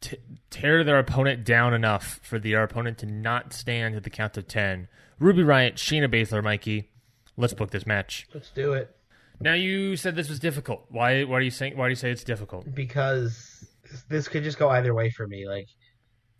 [0.00, 0.18] t-
[0.50, 4.46] tear their opponent down enough for their opponent to not stand at the count of
[4.46, 4.88] ten?
[5.18, 6.90] Ruby Riot, Shayna Baszler, Mikey.
[7.36, 8.26] Let's book this match.
[8.34, 8.94] Let's do it
[9.40, 10.84] Now you said this was difficult.
[10.90, 11.24] Why?
[11.24, 11.76] Why are you saying?
[11.76, 12.72] Why do you say it's difficult?
[12.74, 13.66] because
[14.08, 15.46] this could just go either way for me.
[15.48, 15.68] Like,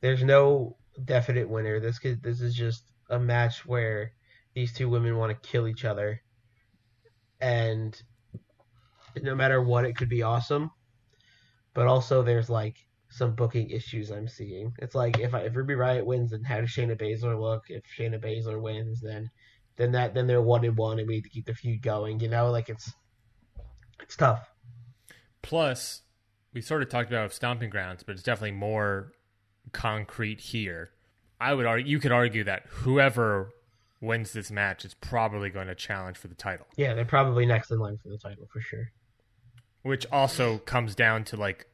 [0.00, 1.80] there's no definite winner.
[1.80, 2.22] This could.
[2.22, 4.12] This is just a match where
[4.54, 6.20] these two women want to kill each other,
[7.40, 8.00] and
[9.20, 10.70] no matter what, it could be awesome.
[11.74, 12.76] But also, there's like
[13.10, 14.72] some booking issues I'm seeing.
[14.78, 17.64] It's like if I, if Ruby Riot wins, then how does Shayna Baszler look?
[17.68, 19.30] If Shayna Baszler wins, then
[19.76, 22.20] then that then they're one and one, and we need to keep the feud going.
[22.20, 22.92] You know, like it's
[24.00, 24.48] it's tough.
[25.42, 26.02] Plus,
[26.52, 29.12] we sort of talked about stomping grounds, but it's definitely more
[29.72, 30.90] concrete here.
[31.40, 33.50] I would argue you could argue that whoever
[34.02, 37.70] wins this match is probably going to challenge for the title, Yeah, they're probably next
[37.70, 38.90] in line for the title for sure.
[39.82, 41.66] which also comes down to like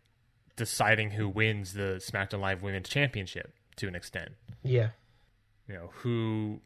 [0.56, 4.32] deciding who wins the SmackDown Live Women's Championship to an extent.
[4.62, 4.90] Yeah,
[5.68, 6.60] You know, who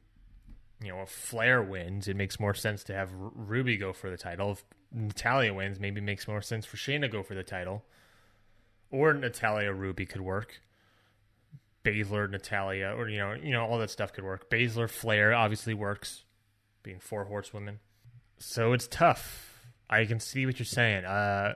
[0.82, 4.10] you know, if Flair wins, it makes more sense to have R- Ruby go for
[4.10, 4.50] the title.
[4.52, 7.84] If Natalya wins, maybe it makes more sense for Shayna to go for the title.
[8.90, 10.60] Or Natalya Ruby could work.
[11.84, 14.50] Baszler, Natalya, or you know, you know, all that stuff could work.
[14.50, 16.24] Baszler, Flair obviously works,
[16.82, 17.80] being four horsewomen.
[18.38, 19.60] So it's tough.
[19.90, 21.04] I can see what you're saying.
[21.04, 21.54] Uh,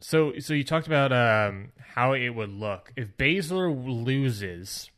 [0.00, 3.72] so, so you talked about um, how it would look if Baszler
[4.04, 4.90] loses.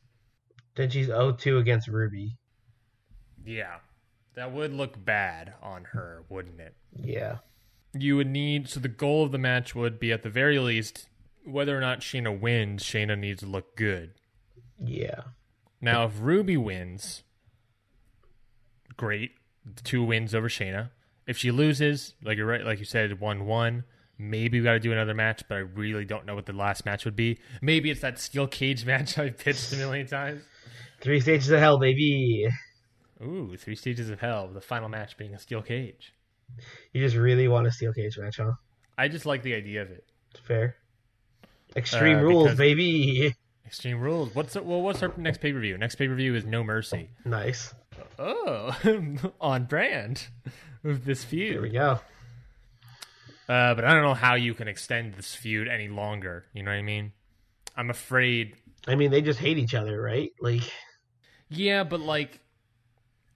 [0.76, 2.36] then she's 0-2 against Ruby.
[3.44, 3.76] Yeah,
[4.34, 6.74] that would look bad on her, wouldn't it?
[7.02, 7.38] Yeah,
[7.92, 11.08] You would need so the goal of the match would be at the very least
[11.44, 14.12] whether or not Shayna wins, Shayna needs to look good.
[14.78, 15.20] yeah,
[15.80, 17.22] Now, if Ruby wins,
[18.96, 19.32] great,
[19.82, 20.90] two wins over Shayna.
[21.26, 23.84] If she loses, like you're right, like you said, one one.
[24.16, 26.84] Maybe we got to do another match, but I really don't know what the last
[26.86, 27.38] match would be.
[27.60, 30.42] Maybe it's that steel cage match I've pitched a million times.
[31.00, 32.46] three stages of hell, baby.
[33.22, 34.48] Ooh, three stages of hell.
[34.52, 36.12] The final match being a steel cage.
[36.92, 38.52] You just really want a steel cage match, huh?
[38.96, 40.04] I just like the idea of it.
[40.44, 40.76] Fair.
[41.76, 43.34] Extreme Uh, rules, baby.
[43.66, 44.34] Extreme Rules.
[44.34, 44.82] What's well?
[44.82, 45.76] What's our next pay per view?
[45.78, 47.10] Next pay per view is No Mercy.
[47.24, 47.74] Nice.
[48.18, 48.76] Oh,
[49.40, 50.28] on brand
[50.82, 51.52] with this feud.
[51.52, 51.98] Here we go.
[53.48, 56.44] Uh, but I don't know how you can extend this feud any longer.
[56.54, 57.12] You know what I mean?
[57.76, 58.54] I'm afraid.
[58.86, 60.30] I mean, they just hate each other, right?
[60.40, 60.62] Like,
[61.48, 62.40] Yeah, but like,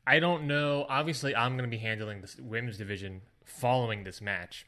[0.07, 0.87] I don't know.
[0.89, 4.67] Obviously, I'm going to be handling this women's division following this match.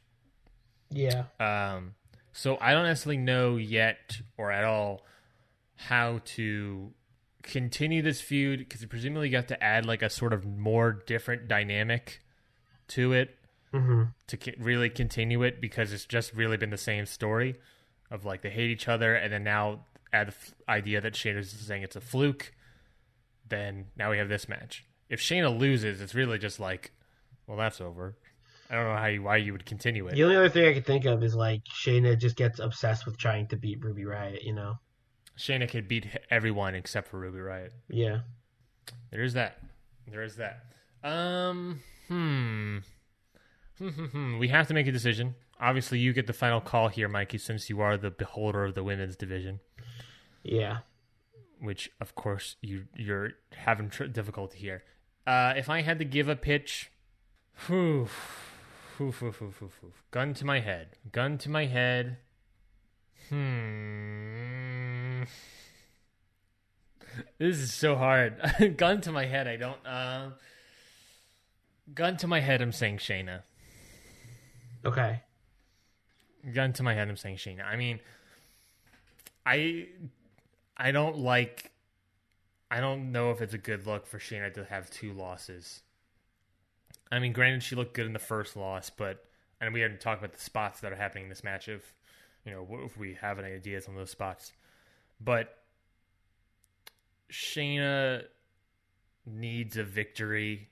[0.91, 1.95] yeah, Um,
[2.33, 5.03] so I don't necessarily know yet or at all
[5.77, 6.93] how to
[7.43, 11.49] continue this feud because presumably you have to add like a sort of more different
[11.49, 12.21] dynamic
[12.89, 13.37] to it
[13.73, 17.57] hmm to really continue it because it's just really been the same story
[18.11, 19.81] of like they hate each other and then now
[20.13, 22.53] add the f- idea that Shayna's saying it's a fluke.
[23.49, 24.85] Then now we have this match.
[25.09, 26.93] If Shayna loses, it's really just like,
[27.47, 28.17] well, that's over.
[28.71, 30.15] I don't know how you why you would continue it.
[30.15, 33.19] The only other thing I could think of is like Shayna just gets obsessed with
[33.19, 34.43] trying to beat Ruby Riot.
[34.45, 34.79] You know?
[35.37, 37.73] Shayna could beat everyone except for Ruby Riot.
[37.89, 38.21] Yeah.
[39.11, 39.59] There is that.
[40.07, 40.65] There is that.
[41.03, 42.79] Um, hmm.
[43.79, 44.39] Hmm, hmm, hmm.
[44.39, 45.35] We have to make a decision.
[45.61, 48.85] Obviously, you get the final call here, Mikey, since you are the beholder of the
[48.85, 49.61] women's division.
[50.43, 50.79] Yeah.
[51.61, 54.85] Which, of course, you you're having tr- difficulty here.
[55.27, 56.91] Uh, if I had to give a pitch,
[57.67, 58.09] whew,
[59.01, 59.93] whew, whew, whew, whew, whew.
[60.11, 62.19] gun to my head, gun to my head.
[63.31, 65.23] Hmm.
[67.39, 68.37] This is so hard.
[68.77, 69.49] gun to my head.
[69.49, 69.87] I don't.
[69.87, 70.31] Uh,
[71.95, 72.61] gun to my head.
[72.61, 73.41] I'm saying Shayna.
[74.85, 75.23] Okay.
[76.53, 77.09] Gun to my head.
[77.09, 77.65] I'm saying Shayna.
[77.65, 78.01] I mean,
[79.47, 79.89] I
[80.77, 81.73] I don't like.
[82.71, 85.81] I don't know if it's a good look for Shayna to have two losses.
[87.11, 89.25] I mean, granted, she looked good in the first loss, but
[89.61, 91.69] and we haven't talked about the spots that are happening in this match.
[91.69, 91.95] If
[92.45, 94.53] you know, if we have any ideas on those spots,
[95.21, 95.59] but
[97.31, 98.25] Shayna
[99.27, 100.69] needs a victory.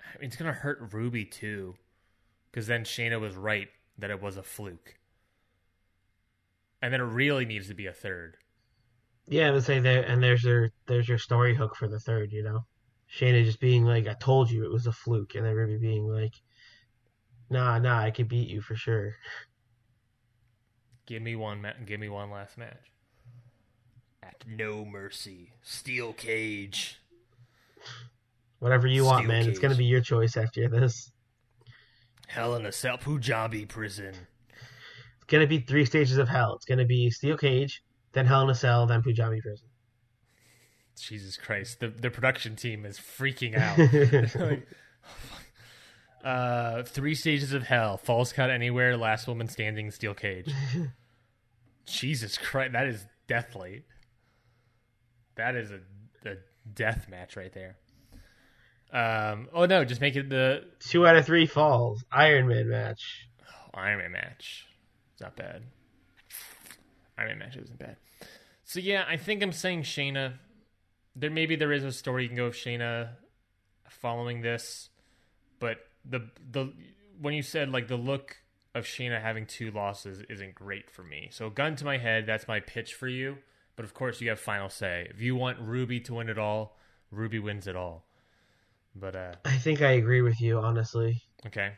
[0.00, 1.74] I mean, it's gonna hurt Ruby too,
[2.50, 3.68] because then Shayna was right
[3.98, 4.98] that it was a fluke,
[6.80, 8.36] and then it really needs to be a third.
[9.28, 12.32] Yeah, I would say there, and there's your there's your story hook for the third.
[12.32, 12.64] You know,
[13.10, 16.06] Shayna just being like, "I told you it was a fluke," and then Ruby being
[16.06, 16.34] like,
[17.50, 19.14] "Nah, nah, I could beat you for sure."
[21.06, 21.62] Give me one.
[21.62, 22.90] Ma- give me one last match.
[24.22, 27.00] At no mercy, steel cage.
[28.58, 29.48] Whatever you want, Steel man.
[29.48, 31.12] It's gonna be your choice after this.
[32.26, 34.14] Hell in a cell, Punjabi prison.
[35.16, 36.54] It's gonna be three stages of hell.
[36.56, 39.65] It's gonna be steel cage, then Hell in a Cell, then Punjabi prison.
[41.02, 43.78] Jesus Christ, the the production team is freaking out.
[44.40, 44.66] Like,
[46.24, 50.52] uh, three stages of hell: falls count anywhere, last woman standing, steel cage.
[51.86, 53.84] Jesus Christ, that is deathly.
[55.36, 55.80] That is a,
[56.28, 56.34] a
[56.74, 57.76] death match right there.
[58.92, 62.04] Um, oh no, just make it the Two out of three falls.
[62.10, 63.28] Iron Man match.
[63.72, 64.66] Iron Man match.
[65.12, 65.62] It's not bad.
[67.16, 67.98] Iron Man match isn't bad.
[68.64, 70.34] So yeah, I think I'm saying Shayna.
[71.16, 73.08] There maybe there is a story you can go of Shayna
[73.88, 74.90] following this,
[75.58, 76.72] but the the
[77.20, 78.36] when you said like the look
[78.74, 81.28] of Shayna having two losses isn't great for me.
[81.32, 83.38] So gun to my head, that's my pitch for you.
[83.74, 85.06] But of course, you have final say.
[85.10, 86.76] If you want Ruby to win it all,
[87.10, 88.06] Ruby wins it all.
[88.94, 91.72] But uh, I think I agree with you, honestly, okay,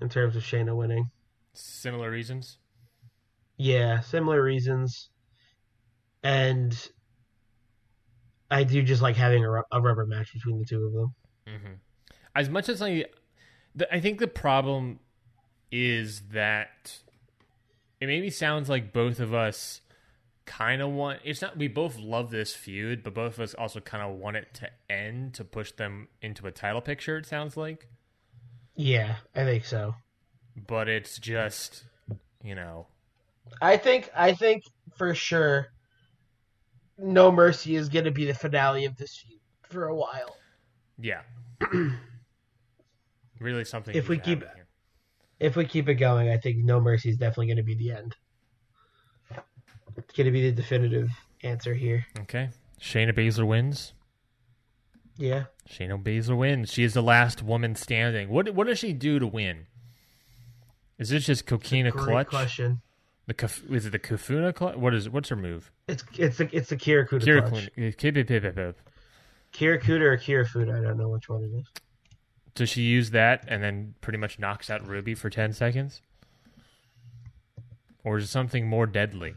[0.00, 1.10] in terms of Shayna winning.
[1.54, 2.58] similar reasons.
[3.56, 5.08] Yeah, similar reasons.
[6.22, 6.76] And
[8.50, 11.14] I do just like having a, a rubber match between the two of them.
[11.46, 11.72] hmm
[12.34, 13.04] As much as I,
[13.74, 15.00] the, I think the problem
[15.70, 16.98] is that
[18.00, 19.80] it maybe sounds like both of us
[20.46, 21.20] kind of want.
[21.24, 21.58] It's not.
[21.58, 24.70] We both love this feud, but both of us also kind of want it to
[24.88, 27.18] end to push them into a title picture.
[27.18, 27.86] It sounds like,
[28.76, 29.94] Yeah, I think so.
[30.66, 31.84] but it's just
[32.42, 32.86] you know
[33.60, 34.62] I think I think
[34.96, 35.68] for sure
[36.98, 40.36] No Mercy is going to be the finale of this feud for a while.
[40.98, 41.20] yeah.
[43.40, 43.94] really something.
[43.94, 44.66] If we keep- here.
[45.40, 47.92] If we keep it going, I think No Mercy is definitely going to be the
[47.92, 48.16] end.
[49.96, 51.10] It's going to be the definitive
[51.44, 52.04] answer here.
[52.20, 53.92] okay, Shayna Baszler wins.
[55.16, 55.44] Yeah.
[55.68, 56.72] Shayna Baszler wins.
[56.72, 58.28] She is the last woman standing.
[58.30, 59.66] What what does she do to win?
[60.98, 62.28] Is this just coquina clutch?
[62.28, 62.80] question.
[63.28, 64.76] The kaf- is it the Kafuna clutch?
[64.76, 65.70] What is what's her move?
[65.86, 67.68] It's it's the it's the Kirakuda Kira clutch.
[67.74, 68.80] Kun- Kip- pip- pip- pip.
[69.52, 71.66] Kirakuda or Kirafuda, I don't know which one it is.
[72.54, 76.00] Does she use that and then pretty much knocks out Ruby for ten seconds?
[78.02, 79.34] Or is it something more deadly?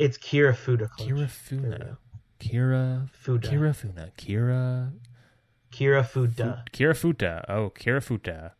[0.00, 1.08] It's Kirafuda clutch.
[1.10, 1.96] Kirafuna.
[2.40, 3.48] Kira Fuda.
[3.48, 4.10] Kirafuna.
[4.18, 4.92] Kira
[5.72, 6.64] Kirafuda.
[6.72, 7.44] Kirafuta.
[7.48, 8.50] Oh, Kirafuta.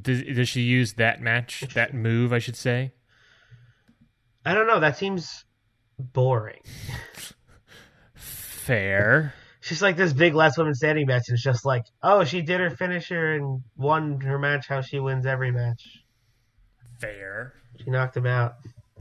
[0.00, 2.92] Does, does she use that match, that move, I should say?
[4.44, 4.80] I don't know.
[4.80, 5.44] That seems
[5.98, 6.60] boring.
[8.14, 9.34] Fair.
[9.60, 11.22] She's like this big last woman standing match.
[11.28, 14.66] And it's just like, oh, she did her finisher and won her match.
[14.68, 16.00] How she wins every match.
[17.00, 17.54] Fair.
[17.82, 18.54] She knocked him out.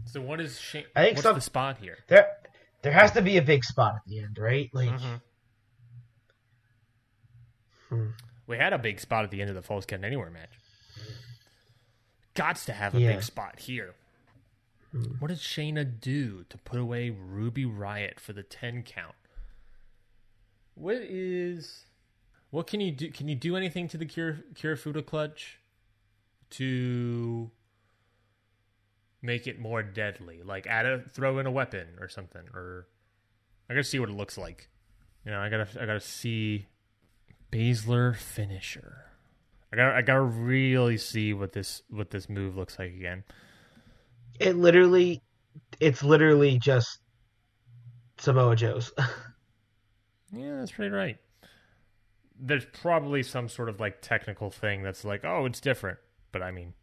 [0.06, 0.86] So what is Shane?
[0.96, 1.98] I think what's some- the spot here?
[2.08, 2.28] There,
[2.84, 4.70] there has to be a big spot at the end, right?
[4.74, 5.22] Like, Mhm.
[7.90, 8.08] Hmm.
[8.48, 10.50] We had a big spot at the end of the Falls Count Anywhere match.
[12.36, 13.14] Gots to have a Yeah.
[13.14, 13.94] big spot here.
[14.92, 15.04] Hmm.
[15.20, 19.16] What does Shayna do to put away Ruby Riot for the ten count?
[20.76, 21.86] What is?
[22.50, 23.10] What can you do?
[23.12, 25.60] Can you do anything to the Kira, Kirafuda clutch?
[26.52, 27.50] To
[29.22, 30.42] make it more deadly.
[30.44, 32.44] Like add a throw in a weapon or something.
[32.54, 32.88] Or
[33.70, 34.70] I gotta see what it looks like.
[35.26, 36.68] You know, I gotta I gotta see
[37.52, 39.06] Baszler finisher.
[39.72, 43.24] I gotta I gotta really see what this what this move looks like again.
[44.40, 45.22] It literally,
[45.80, 47.00] it's literally just
[48.18, 48.92] Samoa Joe's.
[50.32, 51.18] Yeah, that's pretty right.
[52.40, 56.00] There's probably some sort of like technical thing that's like, oh, it's different,
[56.32, 56.74] but I mean,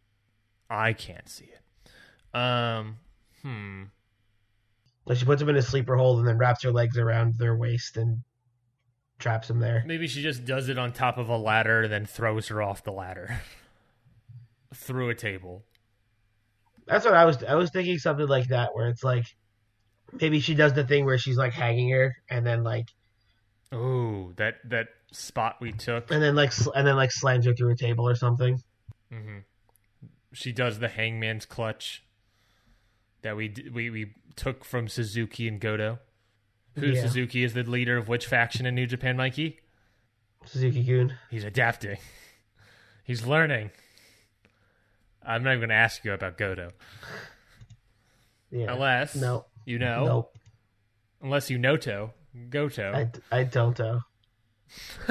[0.69, 2.37] I can't see it.
[2.37, 2.97] Um,
[3.41, 3.83] hmm.
[5.05, 7.55] like she puts him in a sleeper hold and then wraps her legs around their
[7.55, 8.19] waist and
[9.17, 9.83] traps him there.
[9.85, 12.83] Maybe she just does it on top of a ladder, and then throws her off
[12.83, 13.41] the ladder
[14.73, 15.65] through a table.
[16.89, 17.43] That's what I was.
[17.43, 19.25] I was thinking something like that, where it's like
[20.19, 22.87] maybe she does the thing where she's like hanging her, and then like,
[23.71, 26.11] Oh, that that spot we took.
[26.11, 28.61] and then like, and then like slams her through a table or something.
[29.13, 29.37] Mm-hmm.
[30.33, 32.03] She does the hangman's clutch
[33.21, 35.99] that we we we took from Suzuki and Goto.
[36.75, 37.01] Who Yeah.
[37.01, 39.59] Suzuki is the leader of which faction in New Japan, Mikey?
[40.45, 41.15] Suzuki Gun.
[41.29, 41.97] He's adapting.
[43.03, 43.71] He's learning.
[45.25, 46.69] I'm not even going to ask you about Goto.
[48.51, 48.73] Yeah.
[48.73, 50.05] Unless no, you know.
[50.05, 50.37] nope.
[51.21, 52.11] Unless you know to.
[52.49, 52.93] Goto.
[53.31, 54.01] I, I don't know.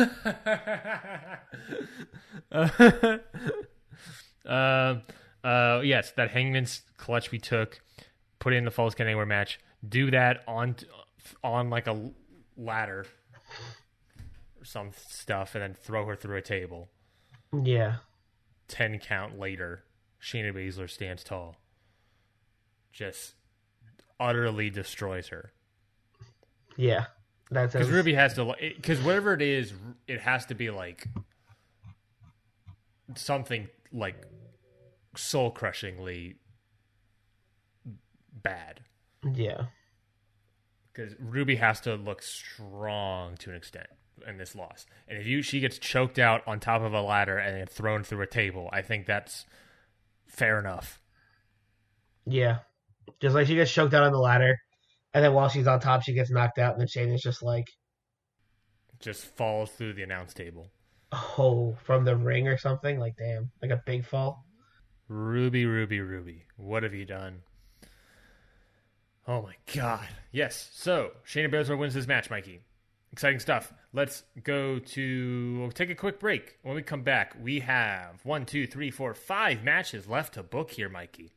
[4.46, 4.94] uh,
[5.44, 7.80] uh, yes, that Hangman's clutch we took,
[8.38, 9.58] put in the false count anywhere match.
[9.86, 10.76] Do that on
[11.44, 12.10] on like a
[12.56, 13.06] ladder
[14.58, 16.88] or some stuff, and then throw her through a table.
[17.52, 17.96] Yeah.
[18.66, 19.84] Ten count later,
[20.22, 21.56] Shayna Baszler stands tall.
[22.92, 23.34] Just
[24.18, 25.52] utterly destroys her.
[26.76, 27.06] Yeah.
[27.50, 29.72] That's Because Ruby has to, because whatever it is,
[30.06, 31.06] it has to be like
[33.14, 34.16] something like
[35.16, 36.36] soul crushingly
[38.32, 38.80] bad.
[39.34, 39.66] Yeah.
[40.92, 43.86] Because Ruby has to look strong to an extent
[44.26, 47.38] in this loss, and if you she gets choked out on top of a ladder
[47.38, 49.46] and then thrown through a table, I think that's
[50.28, 51.00] fair enough.
[52.26, 52.58] Yeah.
[53.20, 54.56] Just like she gets choked out on the ladder,
[55.14, 57.42] and then while she's on top, she gets knocked out, and then Shane is just
[57.42, 57.66] like,
[59.00, 60.68] Just falls through the announce table.
[61.12, 62.98] oh, from the ring or something.
[62.98, 64.44] Like, damn, like a big fall.
[65.08, 66.44] Ruby, Ruby, Ruby.
[66.56, 67.40] What have you done?
[69.26, 70.06] Oh my god.
[70.32, 70.70] Yes.
[70.74, 72.60] So, Shayna Baszler wins this match, Mikey.
[73.12, 73.72] Exciting stuff.
[73.92, 76.58] Let's go to we'll take a quick break.
[76.62, 80.70] When we come back, we have one, two, three, four, five matches left to book
[80.70, 81.32] here, Mikey.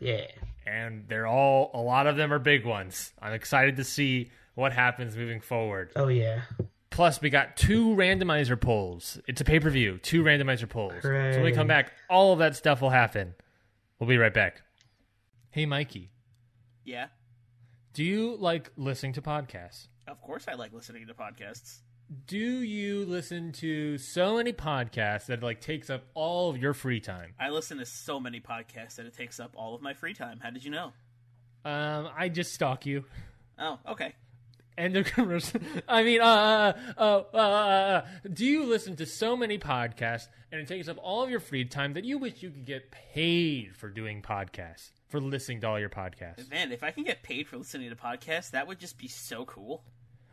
[0.00, 0.26] Yeah.
[0.66, 3.12] And they're all a lot of them are big ones.
[3.20, 5.92] I'm excited to see what happens moving forward.
[5.96, 6.42] Oh yeah.
[6.90, 9.20] Plus, we got two randomizer polls.
[9.28, 10.94] It's a pay per view, two randomizer polls.
[11.02, 13.34] So when we come back, all of that stuff will happen.
[13.98, 14.62] We'll be right back.
[15.50, 16.10] Hey, Mikey,
[16.84, 17.06] Yeah,
[17.92, 19.88] do you like listening to podcasts?
[20.08, 21.78] Of course I like listening to podcasts.
[22.26, 26.72] Do you listen to so many podcasts that it, like takes up all of your
[26.72, 27.34] free time?
[27.38, 30.40] I listen to so many podcasts that it takes up all of my free time.
[30.42, 30.92] How did you know?
[31.66, 33.04] Um, I just stalk you.
[33.58, 34.14] Oh, okay.
[34.78, 35.60] End of commercial.
[35.86, 40.60] I mean, uh, uh, uh, uh, uh, do you listen to so many podcasts and
[40.60, 43.76] it takes up all of your free time that you wish you could get paid
[43.76, 46.48] for doing podcasts, for listening to all your podcasts?
[46.50, 49.44] Man, if I can get paid for listening to podcasts, that would just be so
[49.44, 49.84] cool.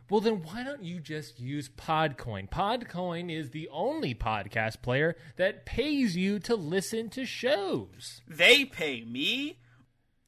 [0.09, 2.49] Well, then why don't you just use Podcoin?
[2.49, 8.21] Podcoin is the only podcast player that pays you to listen to shows.
[8.27, 9.57] They pay me.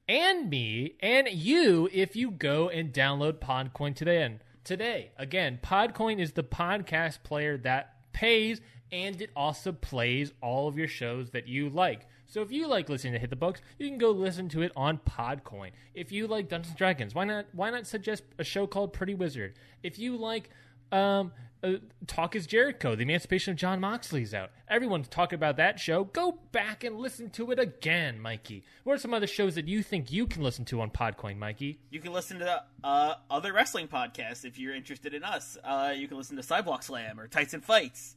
[0.07, 4.23] and me and you if you go and download Podcoin today.
[4.23, 8.61] And today, again, Podcoin is the podcast player that pays
[8.91, 12.07] and it also plays all of your shows that you like.
[12.27, 14.71] So if you like listening to Hit the Books, you can go listen to it
[14.75, 15.71] on Podcoin.
[15.93, 19.15] If you like Dungeons and Dragons, why not why not suggest a show called Pretty
[19.15, 19.55] Wizard?
[19.81, 20.49] If you like
[20.91, 21.31] um
[21.63, 21.73] uh,
[22.05, 24.51] Talk is Jericho, the Emancipation of Jon Moxley's out.
[24.67, 26.03] Everyone's talking about that show.
[26.05, 28.63] Go back and listen to it again, Mikey.
[28.83, 31.79] What are some other shows that you think you can listen to on Podcoin, Mikey?
[31.89, 35.57] You can listen to uh, other wrestling podcasts if you're interested in us.
[35.63, 38.15] Uh, you can listen to Sidewalk Slam or Tights and Fights.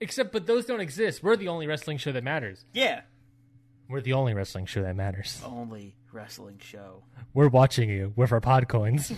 [0.00, 1.22] Except, but those don't exist.
[1.22, 2.64] We're the only wrestling show that matters.
[2.72, 3.02] Yeah,
[3.90, 5.42] We're the only wrestling show that matters.
[5.44, 7.02] only wrestling show.
[7.34, 9.12] We're watching you with our Podcoins.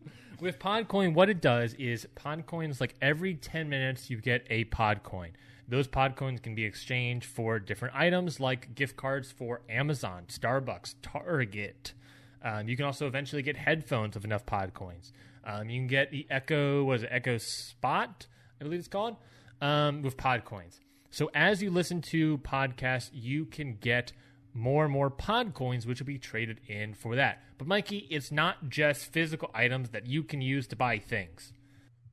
[0.40, 5.30] with Podcoin, what it does is Podcoins, like every 10 minutes, you get a Podcoin.
[5.68, 11.94] Those Podcoins can be exchanged for different items like gift cards for Amazon, Starbucks, Target.
[12.42, 15.12] Um, you can also eventually get headphones with enough Podcoins.
[15.44, 18.26] Um, you can get the Echo, was it Echo Spot?
[18.60, 19.16] I believe it's called,
[19.62, 20.78] um, with Podcoins.
[21.10, 24.12] So as you listen to podcasts, you can get
[24.54, 27.42] more and more pod coins, which will be traded in for that.
[27.58, 31.52] But Mikey, it's not just physical items that you can use to buy things.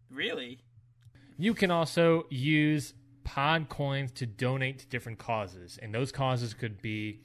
[0.10, 0.60] Really?
[1.38, 2.94] You can also use
[3.24, 7.20] pod coins to donate to different causes, and those causes could be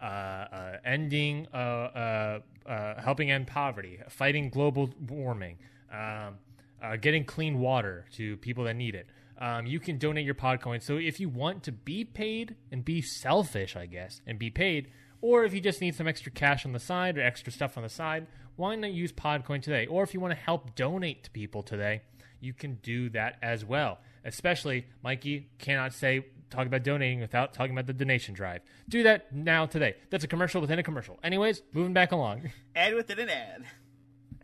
[0.00, 5.58] uh, uh, ending, uh, uh, uh, helping end poverty, fighting global warming,
[5.92, 6.38] um,
[6.82, 9.08] uh, getting clean water to people that need it.
[9.40, 10.84] Um, you can donate your pod coins.
[10.84, 14.90] So if you want to be paid and be selfish, I guess, and be paid,
[15.20, 17.82] or if you just need some extra cash on the side or extra stuff on
[17.82, 18.26] the side,
[18.56, 19.86] why not use Podcoin today?
[19.86, 22.02] Or if you want to help donate to people today,
[22.40, 23.98] you can do that as well.
[24.24, 28.62] Especially, Mikey cannot say talk about donating without talking about the donation drive.
[28.88, 29.94] Do that now today.
[30.10, 31.18] That's a commercial within a commercial.
[31.22, 32.50] Anyways, moving back along.
[32.74, 33.64] Ad within an ad.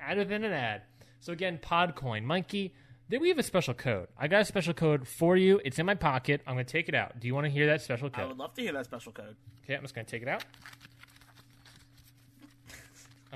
[0.01, 0.83] Ad within an ad.
[1.21, 2.25] So again, Podcoin.
[2.25, 2.75] Mikey,
[3.15, 4.09] did we have a special code?
[4.19, 5.61] I got a special code for you.
[5.65, 6.41] It's in my pocket.
[6.49, 7.21] I'm going to take it out.
[7.21, 8.25] Do you want to hear that special code?
[8.25, 9.37] I would love to hear that special code.
[9.63, 10.45] Okay, I'm just going to take it out.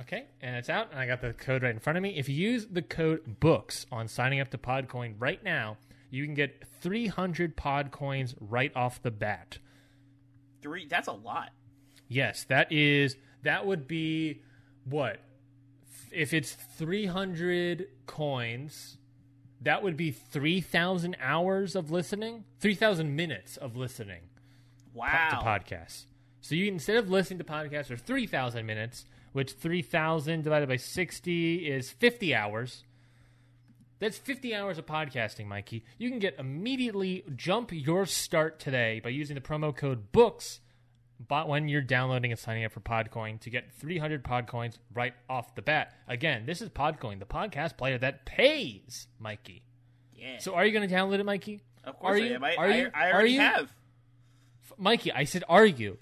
[0.00, 2.18] Okay, and it's out, and I got the code right in front of me.
[2.18, 5.76] If you use the code BOOKS on signing up to Podcoin right now,
[6.10, 9.58] you can get 300 Podcoins right off the bat.
[10.60, 10.88] Three.
[10.88, 11.50] That's a lot.
[12.08, 13.14] Yes, that is
[13.44, 14.42] that would be
[14.84, 15.20] what
[16.10, 18.98] if it's 300 coins,
[19.60, 24.22] that would be 3000 hours of listening, 3000 minutes of listening
[24.94, 25.28] Wow.
[25.30, 26.04] to podcasts.
[26.40, 31.66] So you instead of listening to podcasts for 3000 minutes, which 3000 divided by 60
[31.68, 32.84] is 50 hours.
[34.00, 35.84] That's 50 hours of podcasting, Mikey.
[35.98, 40.60] You can get immediately jump your start today by using the promo code BOOKS
[41.26, 45.54] but when you're downloading and signing up for Podcoin to get 300 Podcoins right off
[45.54, 45.94] the bat.
[46.06, 49.62] Again, this is Podcoin, the podcast player that pays, Mikey.
[50.14, 50.38] Yeah.
[50.38, 51.60] So are you going to download it, Mikey?
[51.84, 52.44] of course are I you- am.
[52.44, 53.72] I, are I, you- I are already you- have.
[54.76, 55.98] Mikey, I said are you?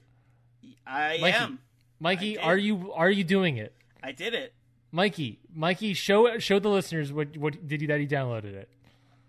[0.86, 1.58] I Mikey, am.
[2.00, 2.40] Mikey, did.
[2.42, 3.72] are you are you doing it?
[4.02, 4.52] I did it.
[4.92, 8.68] Mikey, Mikey, show show the listeners what what did you that he downloaded it.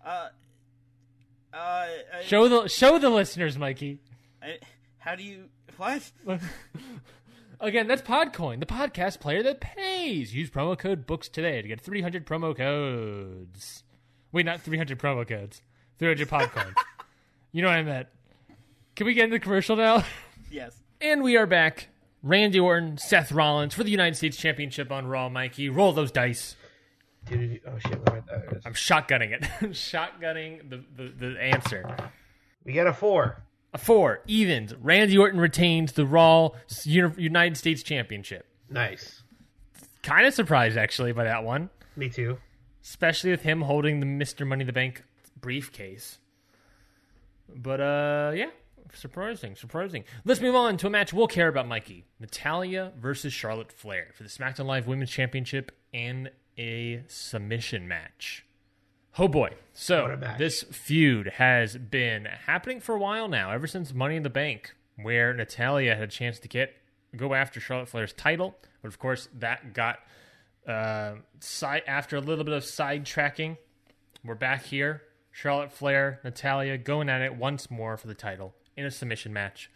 [0.04, 0.28] Uh.
[1.52, 1.56] Uh.
[1.56, 4.00] I, Show the show the listeners, Mikey.
[4.42, 4.58] I,
[4.98, 5.44] how do you
[5.78, 6.02] what?
[7.60, 10.34] Again, that's Podcoin, the podcast player that pays.
[10.34, 13.82] Use promo code BOOKS today to get 300 promo codes.
[14.30, 15.62] Wait, not 300 promo codes.
[15.98, 16.74] 300 Podcoins.
[17.52, 18.08] you know what I meant.
[18.94, 20.04] Can we get into the commercial now?
[20.50, 20.80] Yes.
[21.02, 21.88] and we are back.
[22.22, 25.68] Randy Orton, Seth Rollins for the United States Championship on Raw, Mikey.
[25.68, 26.56] Roll those dice.
[27.26, 28.62] Dude, oh shit, where there it is.
[28.64, 29.42] I'm shotgunning it.
[29.72, 31.84] shotgunning the, the, the answer.
[32.64, 33.42] We got a four.
[33.76, 34.74] Four, evens.
[34.80, 36.50] Randy Orton retains the Raw
[36.84, 38.46] United States Championship.
[38.70, 39.22] Nice.
[40.02, 41.68] Kind of surprised, actually, by that one.
[41.96, 42.38] Me too.
[42.82, 44.46] especially with him holding the Mr.
[44.46, 45.02] Money the Bank
[45.40, 46.18] briefcase.
[47.54, 48.50] But uh yeah,
[48.94, 50.04] surprising, surprising.
[50.24, 52.04] Let's move on to a match we'll care about, Mikey.
[52.20, 58.44] Natalya versus Charlotte Flair for the SmackDown Live Women's Championship and a submission match.
[59.20, 59.50] Oh boy.
[59.72, 64.30] So this feud has been happening for a while now, ever since Money in the
[64.30, 66.76] Bank, where Natalya had a chance to get
[67.16, 69.98] go after Charlotte Flair's title, but of course that got
[70.68, 73.56] uh, side after a little bit of sidetracking.
[74.24, 75.02] We're back here.
[75.32, 79.68] Charlotte Flair, Natalya going at it once more for the title in a submission match.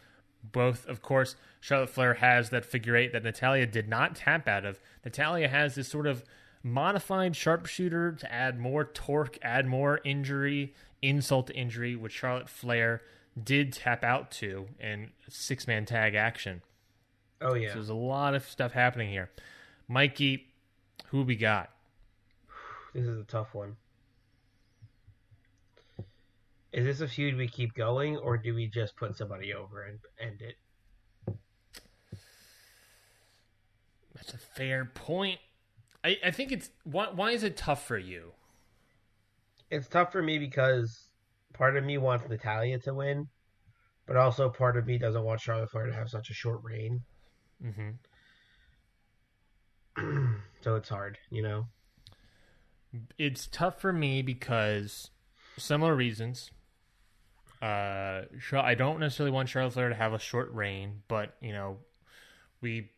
[0.45, 4.65] Both, of course, Charlotte Flair has that figure eight that Natalya did not tap out
[4.65, 4.79] of.
[5.05, 6.25] Natalya has this sort of
[6.63, 13.03] modified sharpshooter to add more torque, add more injury, insult to injury, which Charlotte Flair
[13.43, 16.63] did tap out to in six man tag action.
[17.41, 17.69] Oh yeah.
[17.69, 19.31] So there's a lot of stuff happening here.
[19.89, 20.49] Mikey,
[21.07, 21.71] who we got?
[22.95, 23.77] This is a tough one.
[26.73, 29.99] Is this a feud we keep going, or do we just put somebody over and
[30.19, 30.55] end it?
[34.15, 35.39] That's a fair point.
[36.05, 38.33] I, I think it's why, why is it tough for you?
[39.71, 41.09] It's tough for me because
[41.55, 43.29] part of me wants Natalya to win,
[44.07, 47.03] but also part of me doesn't want Charlotte Flair to have such a short reign.
[47.65, 47.91] Mm-hmm.
[50.63, 51.67] So it's hard, you know.
[53.19, 55.11] It's tough for me because
[55.59, 56.53] similar reasons.
[57.61, 58.23] Uh,
[58.53, 61.79] I don't necessarily want Charlotte Flair to have a short reign, but you know,
[62.61, 62.91] we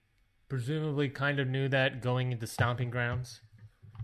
[0.48, 3.40] presumably kind of knew that going into Stomping Grounds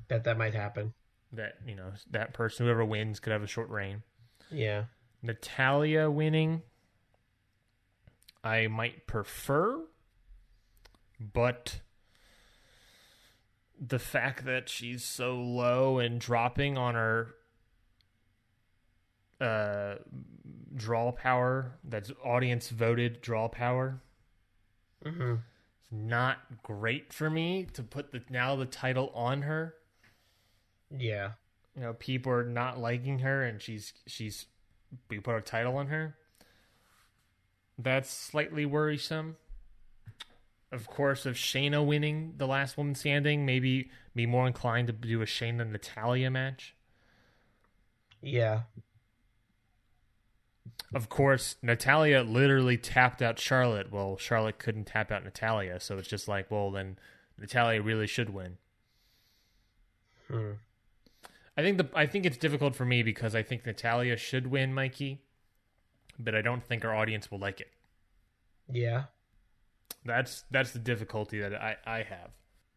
[0.08, 0.92] That that might happen.
[1.32, 4.02] that you know that person whoever wins could have a short reign.
[4.50, 4.84] Yeah.
[5.22, 6.62] Natalya winning,
[8.42, 9.84] I might prefer,
[11.20, 11.80] but
[13.78, 17.34] the fact that she's so low and dropping on her
[19.40, 19.96] uh,
[20.74, 24.00] draw power, that's audience voted draw power,
[25.04, 25.59] hmm It's
[25.90, 29.74] not great for me to put the now the title on her.
[30.96, 31.32] Yeah.
[31.74, 34.46] You know, people are not liking her, and she's she's
[35.08, 36.16] we put a title on her.
[37.78, 39.36] That's slightly worrisome.
[40.72, 45.22] Of course, if Shayna winning the last woman standing, maybe be more inclined to do
[45.22, 46.74] a Shayna Natalya match.
[48.22, 48.62] Yeah.
[50.92, 53.92] Of course, Natalya literally tapped out Charlotte.
[53.92, 56.98] Well, Charlotte couldn't tap out Natalya, so it's just like, well, then
[57.38, 58.58] Natalya really should win.
[60.28, 60.52] Hmm.
[61.56, 64.72] I think the I think it's difficult for me because I think Natalya should win,
[64.72, 65.22] Mikey,
[66.18, 67.70] but I don't think our audience will like it.
[68.68, 69.04] Yeah.
[70.04, 72.30] That's that's the difficulty that I I have.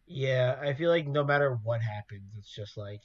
[0.05, 0.57] Yeah.
[0.61, 3.01] I feel like no matter what happens, it's just like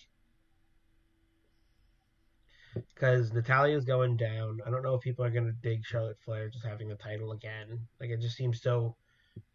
[2.95, 4.59] because Natalya's going down.
[4.67, 7.81] I don't know if people are gonna dig Charlotte Flair just having the title again.
[8.01, 8.97] Like it just seems so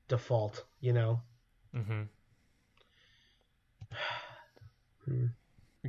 [0.08, 1.22] default, you know.
[1.76, 2.04] Mm-hmm.
[5.06, 5.26] Hmm.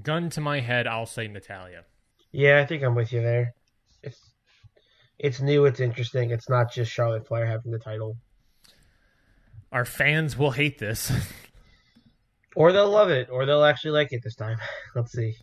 [0.03, 1.85] Gun to my head, I'll say Natalya.
[2.33, 3.55] Yeah, I think I'm with you there.
[4.03, 4.19] It's
[5.21, 5.67] it's new.
[5.67, 6.31] It's interesting.
[6.33, 8.17] It's not just Charlotte Flair having the title,
[9.71, 11.13] Our fans will hate this.
[12.57, 14.59] or they'll love it, or they'll actually like it this time.
[14.97, 15.37] Let's see.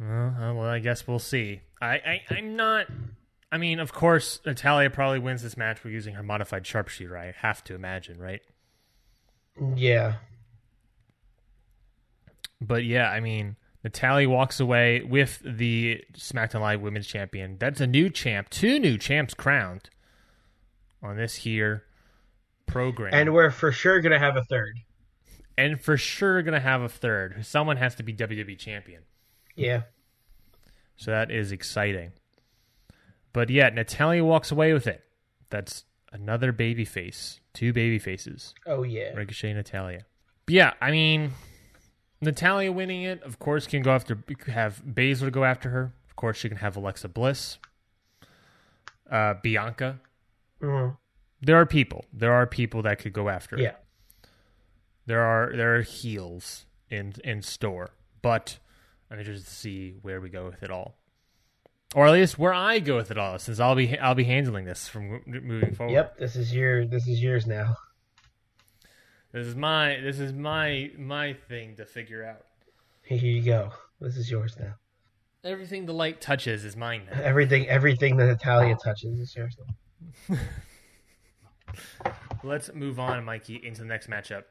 [0.00, 1.60] Well, uh, well, I guess we'll see.
[1.80, 2.86] I, I I'm not.
[3.50, 7.16] I mean, of course, Natalya probably wins this match for using her modified sharpshooter.
[7.16, 8.42] I have to imagine, right?
[9.74, 10.14] Yeah.
[12.60, 17.56] But yeah, I mean, Natalya walks away with the SmackDown Live Women's Champion.
[17.58, 19.90] That's a new champ, two new champs crowned
[21.02, 21.84] on this here
[22.66, 24.74] program, And we're for sure gonna have a third.
[25.56, 27.44] and for sure gonna have a third.
[27.46, 29.02] Someone has to be WWE champion,
[29.56, 29.82] Yeah.
[30.96, 32.12] so that is exciting.
[33.32, 35.02] But yeah, Natalya walks away with it.
[35.50, 38.54] That's another baby face, two baby faces.
[38.66, 39.12] Oh yeah.
[39.14, 40.00] Ricochet, Natalya.
[40.46, 41.32] But yeah, I mean,
[42.20, 45.92] Natalya winning it, of course, can go after have Baszler go after her.
[46.08, 47.58] Of course, she can have Alexa Bliss,
[49.10, 50.00] uh, Bianca.
[50.62, 50.96] Mhm.
[51.42, 52.06] There are people.
[52.12, 53.56] There are people that could go after.
[53.56, 53.62] her.
[53.62, 53.76] Yeah.
[55.04, 57.90] There are there are heels in in store,
[58.22, 58.58] but
[59.10, 60.96] I'm interested to see where we go with it all,
[61.94, 64.64] or at least where I go with it all, since I'll be I'll be handling
[64.64, 65.92] this from moving forward.
[65.92, 66.18] Yep.
[66.18, 66.86] This is your.
[66.86, 67.76] This is yours now.
[69.32, 72.42] This is my this is my my thing to figure out.
[73.02, 73.70] Here you go.
[74.00, 74.74] This is yours now.
[75.44, 77.20] Everything the light touches is mine now.
[77.22, 77.68] Everything.
[77.68, 79.56] Everything that Natalya touches is yours
[80.28, 80.38] now.
[82.42, 84.44] Let's move on, Mikey, into the next matchup.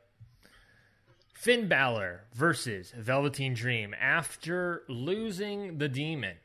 [1.35, 6.37] Finn Balor versus Velveteen Dream after losing the Demon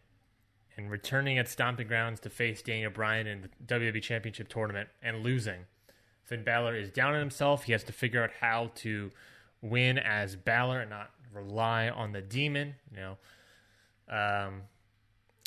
[0.76, 5.22] and returning at Stomping Grounds to face Daniel Bryan in the WWE Championship tournament and
[5.22, 5.60] losing.
[6.24, 7.64] Finn Balor is down on himself.
[7.64, 9.12] He has to figure out how to
[9.62, 12.74] win as Balor and not rely on the Demon.
[12.90, 13.16] You know,
[14.08, 14.62] um,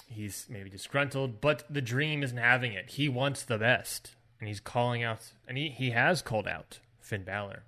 [0.08, 2.92] he's maybe disgruntled, but the Dream isn't having it.
[2.92, 7.24] He wants the best, and he's calling out, and he, he has called out Finn
[7.24, 7.64] Balor,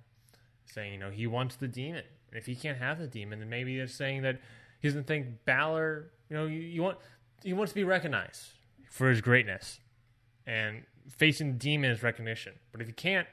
[0.76, 2.04] saying, you know, he wants the Demon.
[2.30, 4.40] And if he can't have the Demon, then maybe they're saying that
[4.80, 6.98] he doesn't think Balor, you know, you, you want
[7.42, 8.42] he wants to be recognized
[8.90, 9.80] for his greatness,
[10.46, 10.82] and
[11.16, 12.52] facing the Demon is recognition.
[12.72, 13.26] But if he can't,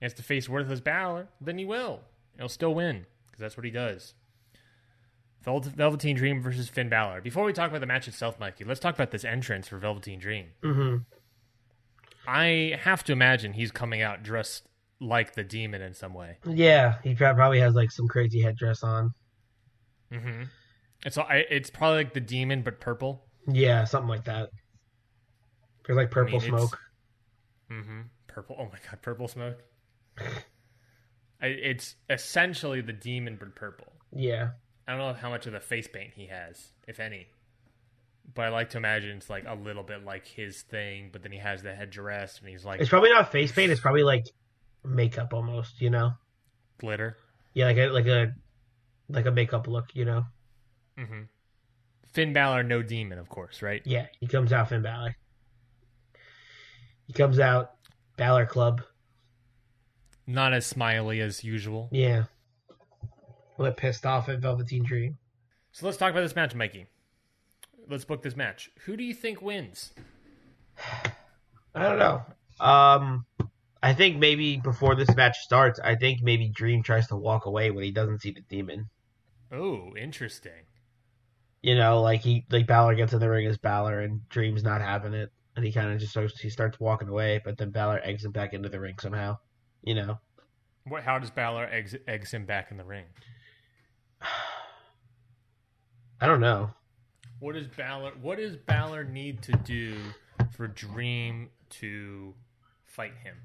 [0.00, 2.00] he has to face worthless Balor, then he will.
[2.38, 4.14] He'll still win because that's what he does.
[5.42, 7.20] Vel- Velveteen Dream versus Finn Balor.
[7.22, 10.18] Before we talk about the match itself, Mikey, let's talk about this entrance for Velveteen
[10.18, 10.46] Dream.
[10.62, 10.96] hmm
[12.26, 14.64] I have to imagine he's coming out dressed
[15.00, 16.38] like the demon in some way.
[16.46, 16.96] Yeah.
[17.02, 19.14] He probably has like some crazy headdress on.
[20.12, 20.44] Mm-hmm.
[21.04, 23.24] It's I, it's probably like the demon but purple.
[23.48, 24.50] Yeah, something like that.
[25.86, 26.78] There's like purple mean, smoke.
[27.70, 28.00] Mm-hmm.
[28.26, 28.56] Purple.
[28.58, 29.62] Oh my god, purple smoke.
[31.42, 33.92] I, it's essentially the demon but purple.
[34.12, 34.50] Yeah.
[34.86, 37.28] I don't know how much of the face paint he has, if any.
[38.34, 41.32] But I like to imagine it's like a little bit like his thing, but then
[41.32, 43.72] he has the headdress and he's like It's probably not face paint.
[43.72, 44.26] It's probably like
[44.84, 45.80] makeup almost.
[45.80, 46.12] You know.
[46.78, 47.16] glitter.
[47.54, 48.34] Yeah, like a like a
[49.08, 49.90] like a makeup look.
[49.94, 50.24] You know.
[50.98, 51.22] Mm-hmm.
[52.12, 53.82] Finn Balor, no demon, of course, right?
[53.84, 55.16] Yeah, he comes out Finn Balor.
[57.06, 57.72] He comes out
[58.16, 58.82] Balor Club.
[60.26, 61.88] Not as smiley as usual.
[61.92, 62.24] Yeah.
[63.58, 65.18] A little pissed off at Velveteen Dream.
[65.72, 66.86] So let's talk about this match, Mikey.
[67.88, 68.70] Let's book this match.
[68.84, 69.92] Who do you think wins?
[71.74, 72.22] I don't know.
[72.64, 73.24] Um,
[73.82, 77.70] I think maybe before this match starts, I think maybe Dream tries to walk away
[77.70, 78.90] when he doesn't see the demon.
[79.52, 80.66] Oh, interesting.
[81.62, 84.80] You know, like he like Balor gets in the ring as Balor and Dream's not
[84.80, 88.00] having it, and he kind of just starts he starts walking away, but then Balor
[88.02, 89.38] eggs him back into the ring somehow.
[89.82, 90.18] You know,
[90.84, 91.02] What?
[91.04, 93.06] How does Balor eggs, eggs him back in the ring?
[96.20, 96.70] I don't know.
[97.40, 98.12] What does Balor?
[98.20, 99.96] What does Balor need to do
[100.52, 102.34] for Dream to
[102.84, 103.36] fight him?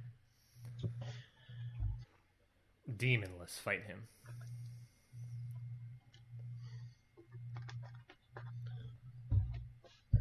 [2.97, 4.07] Demonless fight him.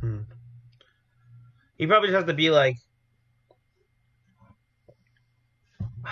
[0.00, 0.18] Hmm.
[1.76, 2.76] He probably just has to be like.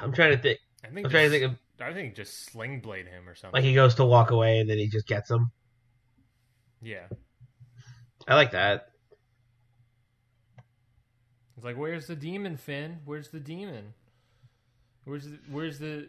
[0.00, 0.58] I'm trying to think.
[0.84, 1.06] I think.
[1.06, 3.54] I'm trying to just- think of I think just sling blade him or something.
[3.58, 5.50] like he goes to walk away and then he just gets him.
[6.82, 7.06] yeah.
[8.28, 8.89] I like that.
[11.60, 13.00] It's like, where's the demon, Finn?
[13.04, 13.92] Where's the demon?
[15.04, 16.08] Where's the, where's the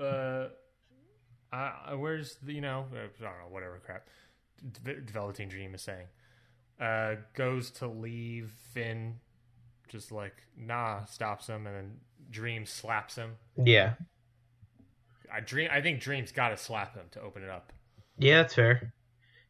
[0.00, 0.46] uh,
[1.52, 4.06] uh where's the you know uh, I don't know whatever crap
[4.84, 6.06] D- Velveteen Dream is saying.
[6.80, 9.16] Uh, goes to leave Finn,
[9.88, 11.96] just like nah, stops him, and then
[12.30, 13.32] Dream slaps him.
[13.56, 13.94] Yeah.
[15.34, 15.68] I dream.
[15.72, 17.72] I think Dream's got to slap him to open it up.
[18.18, 18.92] Yeah, that's fair.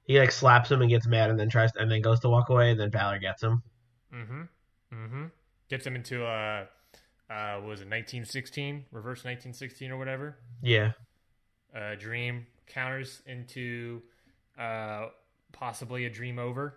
[0.05, 2.49] He like slaps him and gets mad and then tries and then goes to walk
[2.49, 3.63] away and then Balor gets him.
[4.15, 4.43] Mm-hmm.
[4.95, 5.25] Mm-hmm.
[5.73, 6.69] Gets him into a
[7.31, 10.37] uh, what was it 1916 reverse 1916 or whatever.
[10.61, 10.93] Yeah.
[11.75, 14.03] uh, Dream counters into
[14.59, 15.07] uh,
[15.53, 16.75] possibly a Dream over.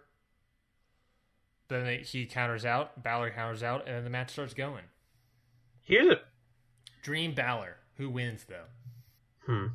[1.68, 4.86] Then they- he counters out, Balor counters out, and then the match starts going.
[5.82, 6.22] Here's a
[7.04, 7.76] Dream Balor.
[7.98, 8.64] Who wins though?
[9.46, 9.66] hmm.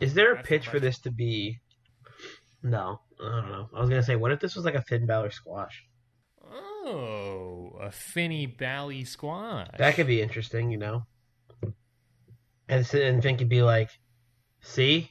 [0.00, 1.60] Is there a That's the pitch for this to be
[2.62, 2.98] No.
[3.20, 3.68] I don't know.
[3.76, 5.84] I was gonna say, what if this was like a Finn Balor squash?
[6.84, 9.68] Oh, a Finny Bally squash.
[9.78, 11.06] That could be interesting, you know.
[12.68, 13.90] And and Finn could be like,
[14.60, 15.10] "See,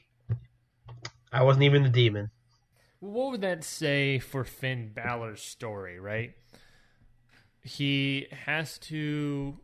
[1.32, 2.32] I wasn't even the demon."
[3.00, 6.34] What would that say for Finn Balor's story, right?
[7.64, 9.58] He has to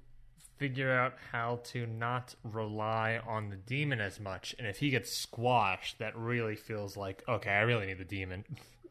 [0.57, 4.55] figure out how to not rely on the demon as much.
[4.57, 8.43] And if he gets squashed, that really feels like, okay, I really need the demon,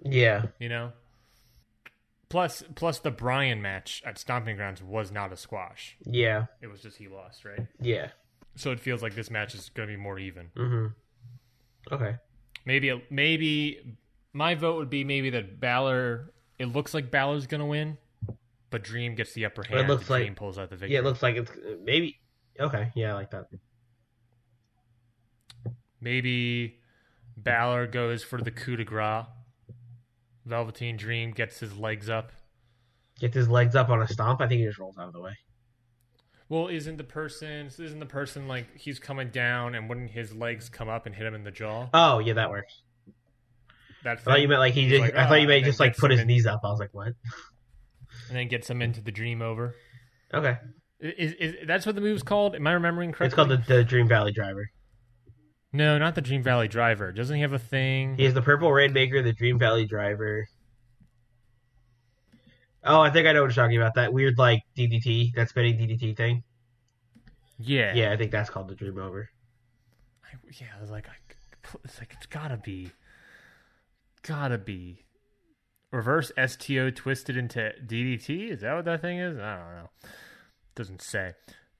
[0.05, 0.93] Yeah, you know?
[2.29, 5.97] Plus plus the Bryan match at Stomping Grounds was not a squash.
[6.05, 7.67] yeah, It was just he lost, right?
[7.81, 8.09] yeah.
[8.57, 10.49] So it feels like this match is going to be more even.
[10.57, 11.95] Mm-hmm.
[11.95, 12.17] Okay.
[12.65, 13.97] Maybe maybe
[14.33, 16.33] my vote would be maybe that Balor.
[16.59, 17.97] It looks like Balor's gonna win,
[18.71, 19.81] but Dream gets the upper hand.
[19.81, 20.95] It looks like- Dream pulls out the victory.
[20.95, 21.51] Yeah, it looks like it's
[21.85, 22.19] maybe.
[22.59, 23.47] Okay, yeah, I like that.
[26.01, 26.81] maybe
[27.37, 29.27] Balor goes for the coup de grace.
[30.47, 32.33] Velveteen Dream gets his legs up.
[33.21, 34.41] Gets his legs up on a stomp.
[34.41, 35.33] I think he just rolls out of the way.
[36.49, 40.69] Well, isn't the person isn't the person like he's coming down and wouldn't his legs
[40.69, 41.89] come up and hit him in the jaw?
[41.93, 42.83] Oh, yeah, that works.
[44.05, 45.01] That I thought you meant like he just.
[45.01, 46.61] like, I thought you "Ah," meant just like put his in- knees up.
[46.63, 47.09] I was like, what?
[48.29, 49.75] and then gets him into the Dream over.
[50.33, 50.57] Okay,
[51.01, 52.55] Is, is that's what the move's called?
[52.55, 53.27] Am I remembering correctly?
[53.27, 54.71] it's called the, the Dream Valley Driver.
[55.73, 57.13] No, not the Dream Valley Driver.
[57.13, 58.17] Doesn't he have a thing?
[58.17, 60.49] He has the Purple Rainmaker, the Dream Valley Driver.
[62.85, 63.95] Oh, I think I know what you're talking about.
[63.97, 66.45] That weird like DDT, that spinning DDT thing.
[67.59, 67.95] Yeah.
[67.95, 69.29] Yeah, I think that's called the Dream Over.
[70.25, 71.13] I, yeah, I was like, I,
[71.85, 72.93] it's like it's gotta be,
[74.23, 75.05] gotta be,
[75.91, 78.53] reverse STO twisted into DDT.
[78.53, 79.37] Is that what that thing is?
[79.39, 79.91] I don't know.
[80.77, 81.33] Doesn't say.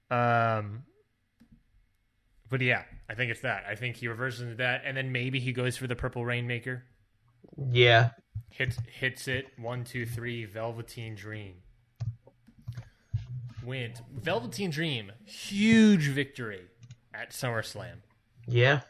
[0.09, 0.83] Um,
[2.49, 3.63] but yeah, I think it's that.
[3.69, 6.83] I think he reverses into that, and then maybe he goes for the purple rainmaker.
[7.71, 8.11] Yeah,
[8.49, 9.47] Hits hits it.
[9.57, 10.45] One, two, three.
[10.45, 11.55] Velveteen Dream
[13.63, 16.61] Went Velveteen Dream, huge victory
[17.13, 17.97] at SummerSlam.
[18.47, 18.81] yeah,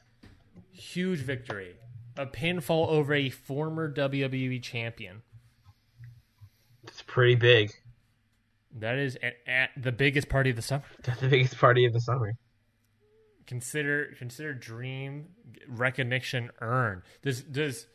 [0.72, 1.76] Huge victory.
[2.16, 5.22] A pinfall over a former WWE champion.
[6.88, 7.72] it's pretty big.
[8.80, 10.84] That is at, at the biggest party of the summer.
[11.04, 12.34] That's the biggest party of the summer.
[13.48, 15.30] Consider consider Dream
[15.68, 17.02] recognition earned.
[17.22, 17.88] Does does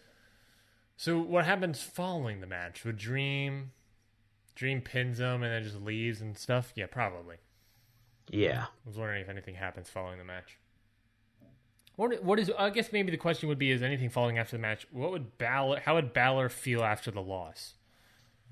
[0.96, 1.18] so?
[1.20, 2.84] What happens following the match?
[2.84, 3.72] Would Dream
[4.54, 6.72] Dream pins him and then just leaves and stuff?
[6.74, 7.36] Yeah, probably.
[8.30, 10.58] Yeah, I was wondering if anything happens following the match.
[11.96, 12.50] What what is?
[12.58, 14.86] I guess maybe the question would be: Is anything following after the match?
[14.90, 15.80] What would Balor?
[15.80, 17.74] How would Balor feel after the loss?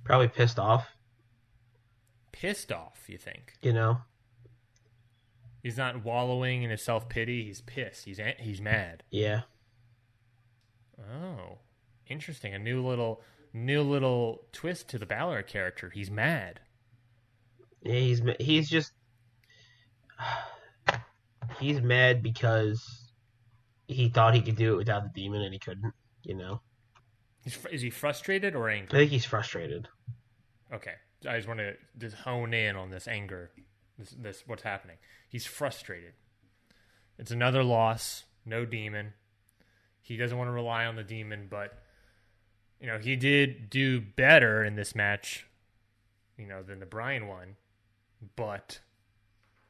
[0.04, 0.88] probably pissed off.
[2.32, 3.04] Pissed off?
[3.08, 4.00] You think You know.
[5.62, 7.44] He's not wallowing in his self pity?
[7.44, 8.04] He's pissed.
[8.04, 9.02] He's he's mad.
[9.10, 9.42] Yeah,
[10.98, 11.58] Oh,
[12.06, 12.54] interesting.
[12.54, 15.90] A new little new little twist to the Balor character.
[15.90, 16.60] He's mad.
[17.82, 17.94] yeah.
[17.94, 18.92] He's he's just
[21.58, 23.10] he's mad because
[23.86, 25.94] he thought he could do it without the demon and he couldn't.
[26.22, 26.60] You know.
[27.42, 28.98] He's, is he frustrated or angry?
[28.98, 29.88] I think he's frustrated.
[30.72, 30.92] Okay,
[31.26, 33.50] I just want to just hone in on this anger.
[34.00, 34.96] This, this what's happening.
[35.28, 36.14] He's frustrated.
[37.18, 38.24] It's another loss.
[38.46, 39.12] No demon.
[40.00, 41.82] He doesn't want to rely on the demon, but
[42.80, 45.46] you know he did do better in this match.
[46.38, 47.56] You know than the Bryan one,
[48.36, 48.80] but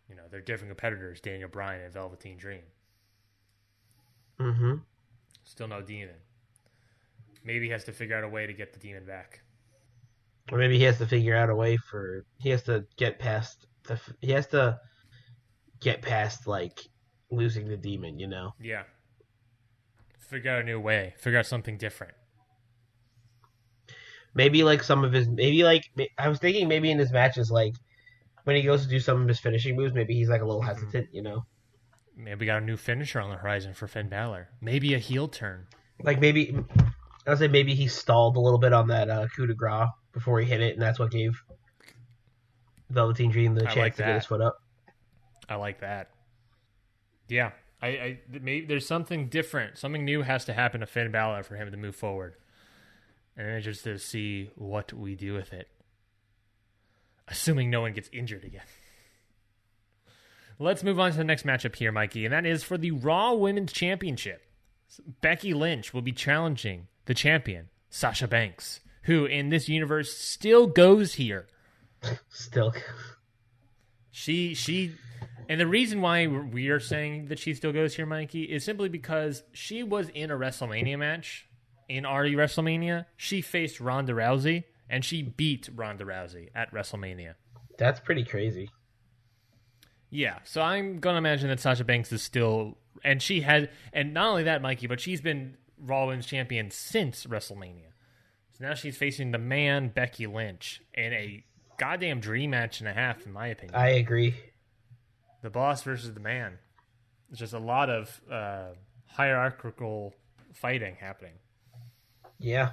[0.09, 1.21] you know they're different competitors.
[1.21, 2.63] Daniel Bryan and Velveteen Dream.
[4.39, 4.75] Mm-hmm.
[5.43, 6.15] Still no demon.
[7.45, 9.41] Maybe he has to figure out a way to get the demon back.
[10.53, 13.67] Or maybe he has to figure out a way for he has to get past
[13.85, 14.79] the he has to
[15.81, 16.81] get past like
[17.31, 18.19] losing the demon.
[18.19, 18.53] You know.
[18.61, 18.83] Yeah.
[20.19, 21.15] Figure out a new way.
[21.19, 22.15] Figure out something different.
[24.35, 25.85] maybe like some of his maybe like
[26.19, 27.75] I was thinking maybe in his matches like
[28.45, 30.63] when he goes to do some of his finishing moves maybe he's like a little
[30.63, 31.43] hesitant you know
[32.17, 34.49] Maybe got a new finisher on the horizon for Finn Balor.
[34.61, 35.67] Maybe a heel turn.
[36.03, 36.55] like maybe
[37.27, 39.89] I would say maybe he stalled a little bit on that uh, coup de grace
[40.13, 41.33] before he hit it and that's what gave
[42.91, 44.61] Velveteen Dream the I chance like to get his foot up
[45.51, 46.11] I like that.
[47.29, 47.51] Yeah,
[47.83, 49.77] I, I maybe there's something different.
[49.77, 52.35] Something new has to happen to Finn Balor for him to move forward,
[53.37, 55.69] and then just to see what we do with it.
[57.27, 58.63] Assuming no one gets injured again.
[60.59, 63.33] Let's move on to the next matchup here, Mikey, and that is for the Raw
[63.33, 64.43] Women's Championship.
[65.21, 71.15] Becky Lynch will be challenging the champion, Sasha Banks, who in this universe still goes
[71.15, 71.47] here.
[72.29, 72.73] still
[74.11, 74.95] She she
[75.49, 78.89] and the reason why we are saying that she still goes here, Mikey, is simply
[78.89, 81.49] because she was in a WrestleMania match
[81.89, 83.07] in RE WrestleMania.
[83.17, 87.35] She faced Ronda Rousey and she beat Ronda Rousey at WrestleMania.
[87.79, 88.71] that's pretty crazy
[90.11, 94.29] Yeah, so I'm gonna imagine that Sasha Banks is still, and she had, and not
[94.29, 97.91] only that, Mikey, but she's been Raw Women's Champion since WrestleMania.
[98.53, 101.45] So now she's facing the man Becky Lynch in a
[101.81, 103.75] goddamn dream match and a half, in my opinion.
[103.75, 104.35] I agree
[105.43, 106.59] the boss versus the man.
[107.31, 108.69] It's just a lot of uh,
[109.07, 110.13] hierarchical
[110.53, 111.33] fighting happening.
[112.39, 112.71] yeah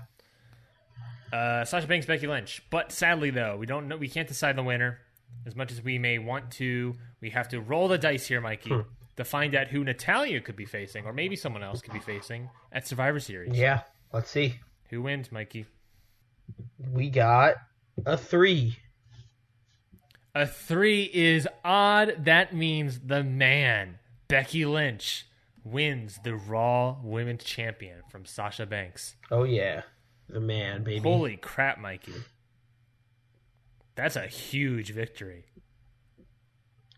[1.31, 2.61] Uh, Sasha Banks, Becky Lynch.
[2.69, 3.97] But sadly, though, we don't know.
[3.97, 4.99] We can't decide the winner.
[5.45, 8.71] As much as we may want to, we have to roll the dice here, Mikey,
[9.17, 12.49] to find out who Natalya could be facing, or maybe someone else could be facing
[12.71, 13.57] at Survivor Series.
[13.57, 13.81] yeah
[14.13, 14.55] let's see
[14.89, 15.65] Who wins, Mikey?
[16.91, 17.55] we got
[18.05, 18.77] a three
[20.37, 22.25] A three is odd.
[22.25, 25.25] That means the man, Becky Lynch,
[25.63, 29.15] wins the Raw Women's Champion from Sasha Banks.
[29.31, 29.81] oh yeah
[30.29, 32.13] the man baby Holy crap, Mikey.
[33.95, 35.45] That's a huge victory.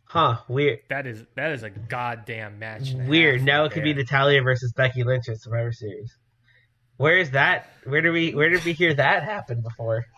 [0.03, 2.91] huh weird That is that is a goddamn match.
[2.91, 3.41] Weird.
[3.41, 3.93] Now it could be.
[3.93, 6.13] Natalya versus Becky Lynch at Survivor Series.
[6.97, 7.69] Where is that?
[7.85, 8.35] Where do we?
[8.35, 10.03] Where did we hear that happen before?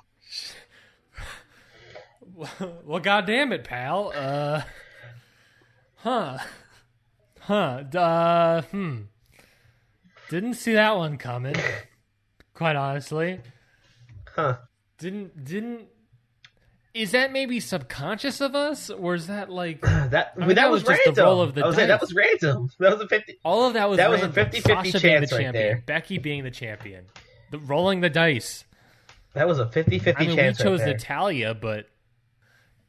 [2.85, 4.11] well, goddamn it, pal.
[4.15, 4.61] Uh,
[5.97, 6.37] huh,
[7.39, 7.83] huh.
[7.95, 8.97] Uh, hmm.
[10.29, 11.55] Didn't see that one coming.
[12.53, 13.39] Quite honestly,
[14.35, 14.57] Huh?
[14.97, 15.87] didn't didn't.
[16.93, 20.83] Is that maybe subconscious of us, or is that like That mean, that, that was,
[20.83, 21.25] was just the random.
[21.25, 22.69] roll of the I was saying, that was random.
[22.79, 23.39] That was a fifty.
[23.43, 24.61] all of that was That was a random.
[24.61, 25.83] 50-50 Sasha being the chance right champion, there.
[25.85, 27.05] Becky being the champion,
[27.51, 28.65] the rolling the dice.
[29.33, 30.87] That was a 50-50 I mean, we chose right.
[30.87, 31.87] Natalya, but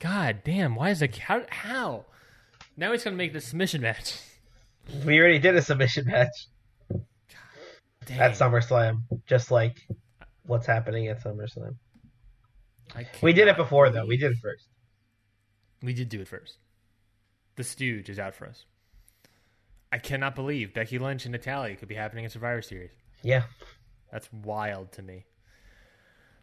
[0.02, 1.42] god damn, why is it how?
[1.48, 2.04] how?
[2.76, 4.18] Now he's gonna make the submission match.
[5.06, 6.48] we already did a submission match
[8.06, 9.80] Dang, at SummerSlam, just like
[10.42, 11.76] what's happening at SummerSlam.
[13.22, 14.06] We did it before though.
[14.06, 14.66] We did it first.
[15.82, 16.58] We did do it first.
[17.56, 18.64] The Stooge is out for us.
[19.92, 22.90] I cannot believe Becky Lynch and Natalya could be happening in Survivor Series.
[23.22, 23.42] Yeah.
[24.10, 25.26] That's wild to me.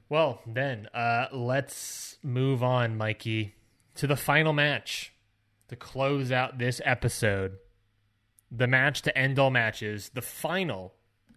[0.10, 3.53] Well, then, uh, let's move on, Mikey,
[3.95, 5.14] to the final match
[5.68, 7.57] to close out this episode.
[8.51, 10.95] The match to end all matches, the final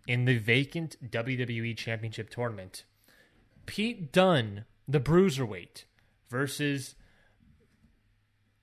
[0.09, 2.85] in the vacant WWE Championship tournament.
[3.67, 5.85] Pete Dunne, the Bruiserweight,
[6.31, 6.95] versus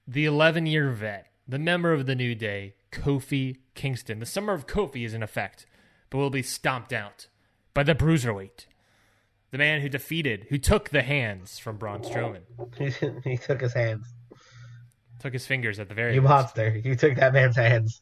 [0.07, 4.17] the 11 year vet, the member of the New Day, Kofi Kingston.
[4.17, 5.67] The summer of Kofi is in effect,
[6.09, 7.27] but will be stomped out
[7.75, 8.65] by the Bruiserweight,
[9.51, 12.41] the man who defeated, who took the hands from Braun Strowman,
[13.23, 14.05] he took his hands.
[15.19, 16.29] took his fingers at the very You least.
[16.29, 16.75] monster.
[16.83, 18.01] You took that man's hands.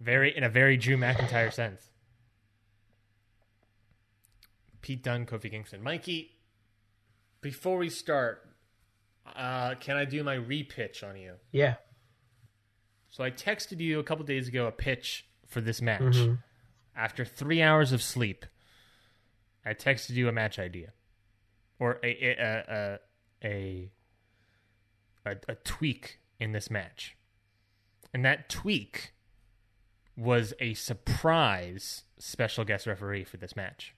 [0.00, 1.90] very in a very Drew McIntyre sense.
[4.82, 6.30] Pete Dunne, Kofi Kingston, Mikey.
[7.40, 8.42] Before we start,
[9.34, 11.34] uh, can I do my repitch on you?
[11.52, 11.74] Yeah.
[13.10, 16.02] So I texted you a couple days ago a pitch for this match.
[16.02, 16.34] Mm-hmm.
[16.96, 18.44] After three hours of sleep,
[19.64, 20.92] I texted you a match idea,
[21.78, 22.98] or a a a
[23.44, 23.90] a,
[25.26, 27.16] a, a tweak in this match,
[28.12, 29.12] and that tweak
[30.16, 33.94] was a surprise special guest referee for this match.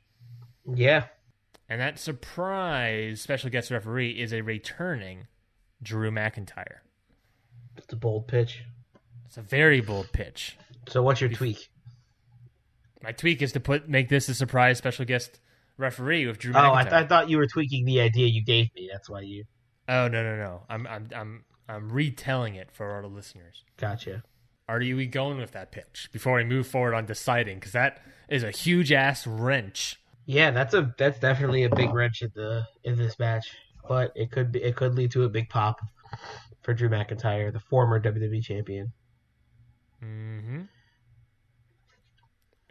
[0.74, 1.04] Yeah.
[1.68, 5.26] And that surprise special guest referee is a returning
[5.82, 6.78] Drew McIntyre.
[7.76, 8.62] It's a bold pitch.
[9.26, 10.56] It's a very bold pitch.
[10.88, 11.70] So what's your tweak?
[13.02, 15.40] My tweak is to put make this a surprise special guest
[15.78, 18.74] referee with Drew Oh, I, th- I thought you were tweaking the idea you gave
[18.74, 18.88] me.
[18.92, 19.44] That's why you.
[19.88, 20.62] oh no no no!
[20.68, 23.64] I'm I'm I'm I'm retelling it for our listeners.
[23.76, 24.22] Gotcha.
[24.68, 27.58] Are you going with that pitch before we move forward on deciding?
[27.58, 30.00] Because that is a huge ass wrench.
[30.24, 33.46] Yeah, that's a that's definitely a big wrench in the in this match,
[33.88, 35.80] but it could be it could lead to a big pop
[36.62, 38.92] for Drew McIntyre, the former WWE champion.
[40.02, 40.62] Mm-hmm.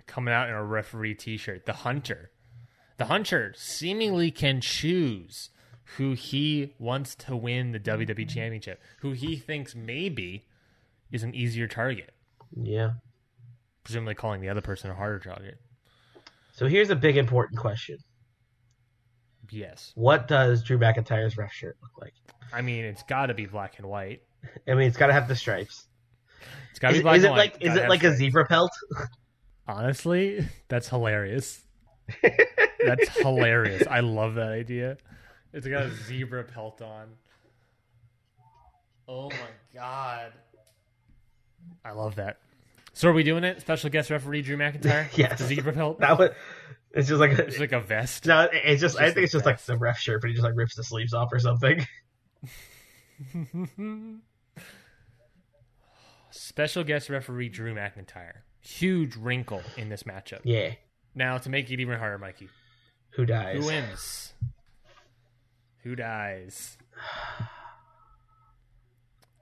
[0.05, 2.29] Coming out in a referee T-shirt, the Hunter.
[2.97, 5.49] The Hunter seemingly can choose
[5.97, 10.45] who he wants to win the WWE Championship, who he thinks maybe
[11.11, 12.13] is an easier target,
[12.55, 12.93] Yeah.
[13.83, 15.59] presumably calling the other person a harder target.
[16.53, 17.97] So here's a big important question:
[19.51, 22.13] Yes, What does Drew McIntyre's ref shirt look like?
[22.53, 24.21] I mean it's got to be black and white.
[24.67, 25.87] I mean, it's got to have the stripes.
[26.69, 27.53] It's got to be black is and it white.
[27.53, 28.71] like is it like a zebra pelt?
[29.67, 31.64] Honestly, that's hilarious.
[32.85, 33.83] That's hilarious.
[33.89, 34.97] I love that idea.
[35.53, 37.07] It's got a zebra pelt on.
[39.07, 39.37] Oh my
[39.73, 40.33] god.
[41.83, 42.37] I love that.
[42.93, 43.59] So are we doing it?
[43.61, 45.07] Special guest referee Drew McIntyre?
[45.17, 45.39] Yes.
[45.39, 45.99] The zebra pelt?
[45.99, 46.33] That would.
[46.91, 48.25] It's just like a, It's like a vest.
[48.25, 48.47] no.
[48.51, 48.97] It's just.
[48.97, 50.83] I just think it's just like the ref shirt, but he just like rips the
[50.83, 51.85] sleeves off or something.
[56.31, 58.39] Special guest referee Drew McIntyre.
[58.61, 60.39] Huge wrinkle in this matchup.
[60.43, 60.73] Yeah.
[61.15, 62.49] Now to make it even harder, Mikey.
[63.11, 63.57] Who dies?
[63.57, 64.33] Who wins?
[65.83, 66.77] Who dies?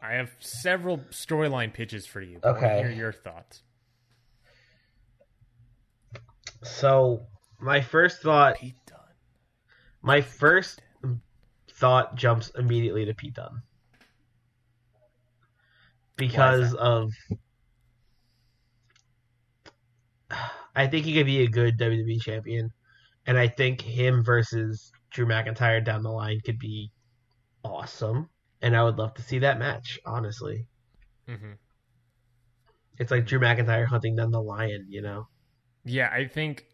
[0.02, 2.40] I have several storyline pitches for you.
[2.44, 2.80] Okay.
[2.80, 3.64] hear your thoughts.
[6.62, 7.26] So
[7.60, 9.00] my first thought, Pete Dunne.
[10.02, 10.82] my first
[11.72, 13.62] thought jumps immediately to Pete Dunne
[16.18, 17.12] because of.
[20.76, 22.72] I think he could be a good WWE champion,
[23.26, 26.92] and I think him versus Drew McIntyre down the line could be
[27.64, 28.30] awesome,
[28.62, 30.00] and I would love to see that match.
[30.06, 30.66] Honestly,
[31.30, 31.54] mm-hmm.
[32.98, 35.28] it's like Drew McIntyre hunting down the lion, you know?
[35.86, 36.66] Yeah, I think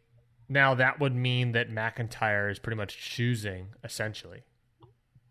[0.48, 4.44] now that would mean that McIntyre is pretty much choosing essentially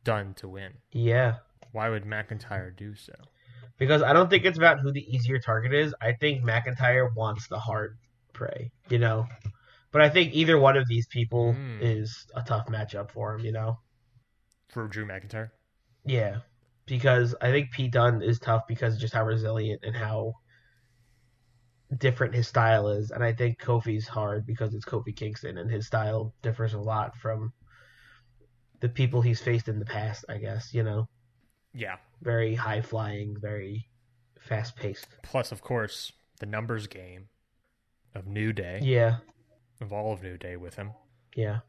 [0.04, 0.74] Dunne to win.
[0.92, 1.36] Yeah.
[1.72, 3.12] Why would McIntyre do so?
[3.78, 5.94] Because I don't think it's about who the easier target is.
[6.00, 7.98] I think McIntyre wants the hard
[8.38, 9.26] prey, you know.
[9.90, 11.78] But I think either one of these people Hmm.
[11.80, 13.78] is a tough matchup for him, you know.
[14.68, 15.50] For Drew McIntyre?
[16.04, 16.40] Yeah,
[16.86, 20.34] because I think Pete Dunne is tough because of just how resilient and how
[21.96, 25.86] different his style is, and I think Kofi's hard because it's Kofi Kingston and his
[25.86, 27.52] style differs a lot from
[28.80, 30.24] the people he's faced in the past.
[30.28, 31.08] I guess you know,
[31.72, 31.96] Yeah.
[32.20, 33.88] very high flying, very
[34.38, 35.08] fast paced.
[35.22, 37.28] Plus, of course, the numbers game
[38.14, 39.18] of New Day, Yeah,
[39.80, 40.92] of all of New Day with him.
[41.34, 41.60] yeah.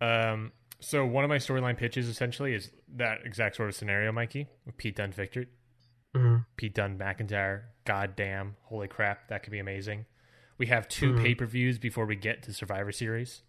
[0.00, 4.48] Um, so one of my storyline pitches essentially is that exact sort of scenario, Mikey,
[4.66, 5.48] with Pete Dunne victory.
[6.14, 7.62] hmm Pete Dunne McIntyre.
[7.84, 10.06] God damn, holy crap, that could be amazing.
[10.58, 11.22] We have 2 Mhm.
[11.22, 13.42] pay per views before we get to Survivor Series.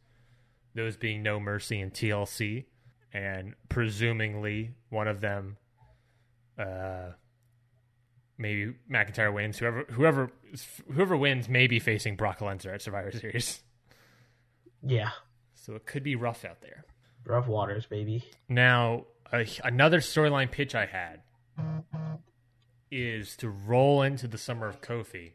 [0.75, 2.65] Those being No Mercy and TLC,
[3.11, 5.57] and presumably one of them,
[6.57, 7.11] uh,
[8.37, 9.57] maybe McIntyre wins.
[9.59, 10.31] Whoever whoever
[10.91, 13.61] whoever wins may be facing Brock Lesnar at Survivor Series.
[14.85, 15.11] Yeah,
[15.55, 16.83] So it could be rough out there.
[17.25, 18.25] rough waters, baby.
[18.49, 21.21] Now, a, another storyline pitch I had
[22.91, 25.31] is to roll into the summer of Kofi.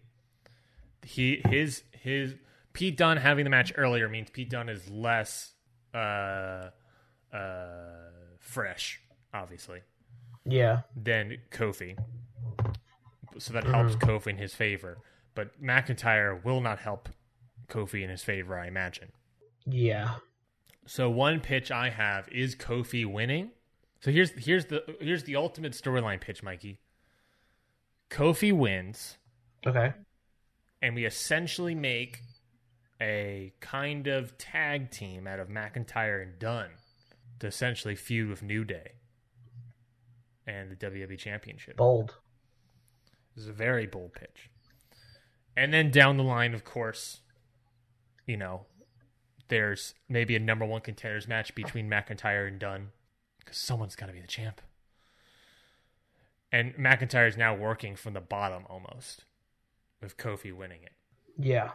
[1.02, 2.34] He his his
[2.72, 5.54] Pete Dunne having the match earlier means Pete Dunne is less
[5.94, 6.70] uh
[7.32, 7.78] uh
[8.38, 9.00] fresh,
[9.32, 9.80] obviously,
[10.44, 11.96] Yeah, than Kofi.
[13.38, 14.06] So that helps uh-huh.
[14.06, 14.98] Kofi in his favor.
[15.34, 17.08] But McIntyre will not help
[17.68, 19.12] Kofi in his favor, I imagine.
[19.66, 20.16] yeah.
[20.86, 23.50] So one pitch I have is Kofi winning.
[24.00, 26.80] So here's here's the here's the ultimate storyline pitch, Mikey.
[28.10, 29.18] Kofi wins,
[29.66, 29.92] Okay.
[30.80, 32.22] and we essentially make
[33.02, 36.70] a kind of tag team out of McIntyre and Dunne
[37.40, 38.92] to essentially feud with New Day
[40.46, 41.76] and the WWE Championship.
[41.76, 42.16] Bold.
[43.38, 44.50] This is a very bold pitch.
[45.56, 47.20] And then down the line, of course,
[48.26, 48.62] you know,
[49.46, 52.88] there's maybe a number one contenders match between McIntyre and Dunne
[53.38, 54.60] because someone's got to be the champ.
[56.50, 59.24] And McIntyre is now working from the bottom almost,
[60.02, 60.92] with Kofi winning it
[61.38, 61.70] Yeah.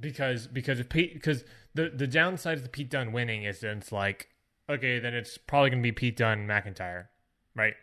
[0.00, 1.44] because because if Pete because
[1.74, 4.30] the the downside of the Pete Dunne winning is then it's like
[4.70, 7.08] okay then it's probably gonna be Pete Dunne McIntyre
[7.54, 7.74] right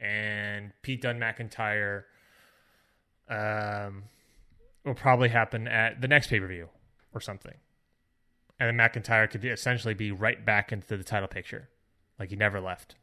[0.00, 2.04] and Pete Dunne McIntyre
[3.28, 4.04] um
[4.84, 6.68] will probably happen at the next pay per view
[7.14, 7.54] or something
[8.60, 11.68] and then McIntyre could essentially be right back into the title picture
[12.18, 12.94] like he never left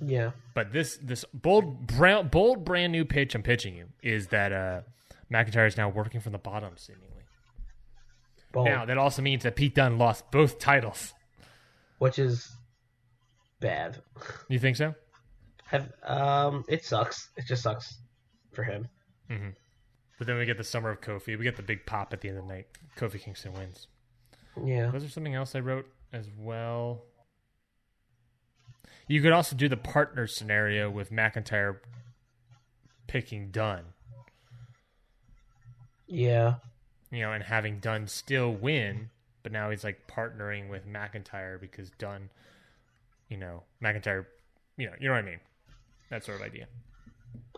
[0.00, 0.32] Yeah.
[0.54, 4.80] but this this bold brown, bold brand new pitch I'm pitching you is that uh
[5.32, 7.06] McIntyre is now working from the bottom seemingly.
[8.52, 8.66] Bold.
[8.66, 11.14] Now that also means that Pete Dunne lost both titles.
[11.98, 12.50] which is
[13.60, 14.02] bad.
[14.48, 14.94] You think so?
[15.66, 17.28] Have um, it sucks.
[17.36, 17.96] It just sucks
[18.52, 18.88] for him.
[19.30, 19.50] Mm-hmm.
[20.18, 21.38] But then we get the summer of Kofi.
[21.38, 22.66] We get the big pop at the end of the night.
[22.96, 23.86] Kofi Kingston wins.
[24.62, 24.90] Yeah.
[24.90, 27.04] Was there something else I wrote as well?
[29.06, 31.78] You could also do the partner scenario with McIntyre
[33.06, 33.86] picking Dunne,
[36.06, 36.56] Yeah.
[37.10, 39.10] you know, and having Dunne still win,
[39.42, 42.30] but now he's like partnering with McIntyre because Dunne,
[43.28, 44.26] you know, McIntyre,
[44.76, 45.40] you know, you know what I mean?
[46.10, 46.66] That sort of idea.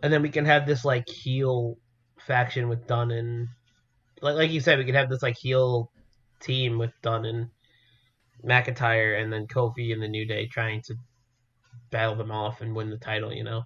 [0.03, 1.79] And then we can have this like heel
[2.19, 3.49] faction with Dunne and
[4.21, 5.91] like like you said, we could have this like heel
[6.41, 7.51] team with Dunne and
[8.45, 10.95] McIntyre and then Kofi and the New Day trying to
[11.91, 13.63] battle them off and win the title, you know?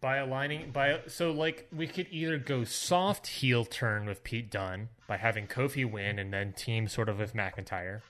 [0.00, 4.88] by aligning by so like we could either go soft heel turn with Pete Dunne
[5.08, 8.02] by having Kofi win and then team sort of with McIntyre,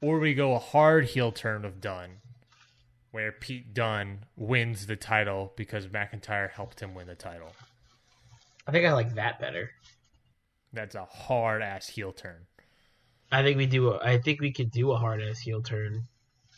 [0.00, 2.18] or we go a hard heel turn with Dunne,
[3.12, 7.52] where Pete Dunne wins the title because McIntyre helped him win the title.
[8.66, 9.70] I think I like that better.
[10.72, 12.46] That's a hard ass heel turn.
[13.30, 13.90] I think we do.
[13.90, 16.06] A, I think we could do a hard ass heel turn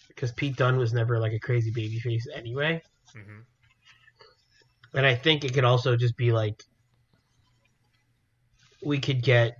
[0.08, 2.82] because Pete Dunne was never like a crazy babyface anyway.
[3.14, 3.44] Mhm.
[4.94, 6.62] And I think it could also just be like
[8.84, 9.56] we could get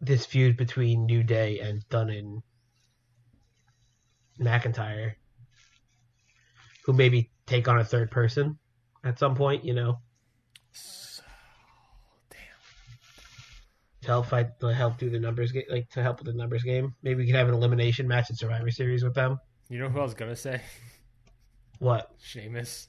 [0.00, 2.42] this feud between New Day and Dunne and
[4.40, 5.12] McIntyre,
[6.84, 8.58] who maybe take on a third person
[9.04, 9.64] at some point.
[9.64, 9.98] You know,
[10.72, 11.22] So,
[12.30, 12.38] damn.
[14.02, 16.62] to help fight to help do the numbers game, like to help with the numbers
[16.62, 16.94] game.
[17.02, 19.38] Maybe we could have an elimination match at Survivor Series with them.
[19.68, 20.60] You know who I was gonna say?
[21.78, 22.10] What?
[22.20, 22.88] Sheamus.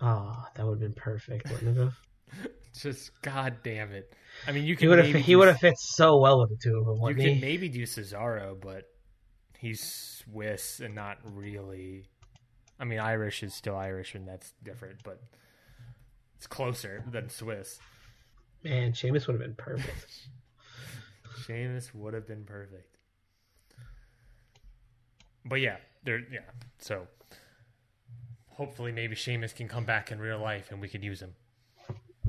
[0.00, 1.94] Oh, that would have been perfect, wouldn't it have?
[2.78, 4.12] Just god damn it.
[4.46, 6.50] I mean, you He can would have maybe he would have fit so well with
[6.50, 8.84] the two of them, You can maybe do Cesaro, but
[9.66, 12.04] he's Swiss and not really.
[12.78, 15.20] I mean, Irish is still Irish, and that's different, but
[16.36, 17.78] it's closer than Swiss.
[18.62, 20.28] Man, Sheamus would have been perfect.
[21.46, 22.96] Sheamus would have been perfect.
[25.44, 26.18] But yeah, there.
[26.18, 26.40] Yeah,
[26.78, 27.06] so
[28.48, 31.34] hopefully, maybe Sheamus can come back in real life, and we could use him.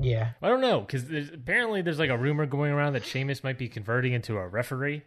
[0.00, 3.58] Yeah, I don't know because apparently there's like a rumor going around that Sheamus might
[3.58, 5.02] be converting into a referee.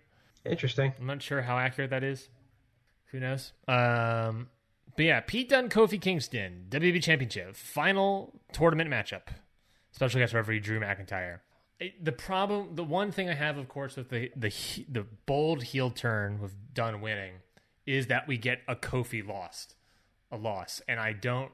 [0.45, 0.93] Interesting.
[0.99, 2.29] I'm not sure how accurate that is.
[3.07, 3.53] Who knows?
[3.67, 4.49] Um,
[4.95, 9.23] but yeah, Pete Dunne, Kofi Kingston, WWE Championship, final tournament matchup.
[9.91, 11.39] Special guest referee Drew McIntyre.
[11.79, 14.51] It- the problem, the one thing I have, of course, with the the
[14.89, 17.33] the bold heel turn with Dunne winning,
[17.85, 19.75] is that we get a Kofi lost,
[20.31, 21.51] a loss, and I don't.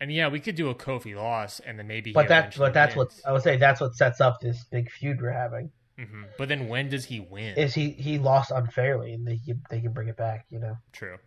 [0.00, 2.12] And yeah, we could do a Kofi loss, and then maybe.
[2.12, 3.12] But he that but that's what.
[3.26, 3.56] I would say.
[3.56, 5.70] That's what sets up this big feud we're having.
[6.00, 6.30] Mhm.
[6.38, 7.58] But then when does he win?
[7.58, 10.46] Is he he lost unfairly, and they can- they can bring it back.
[10.48, 10.78] You know.
[10.92, 11.18] True.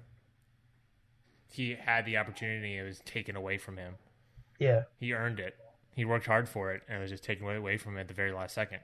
[1.48, 3.98] He had the opportunity; it was taken away from him.
[4.60, 5.58] Yeah, He earned it.
[5.96, 8.08] He worked hard for it, and it was just taken away- away from him at
[8.08, 8.80] the very last second.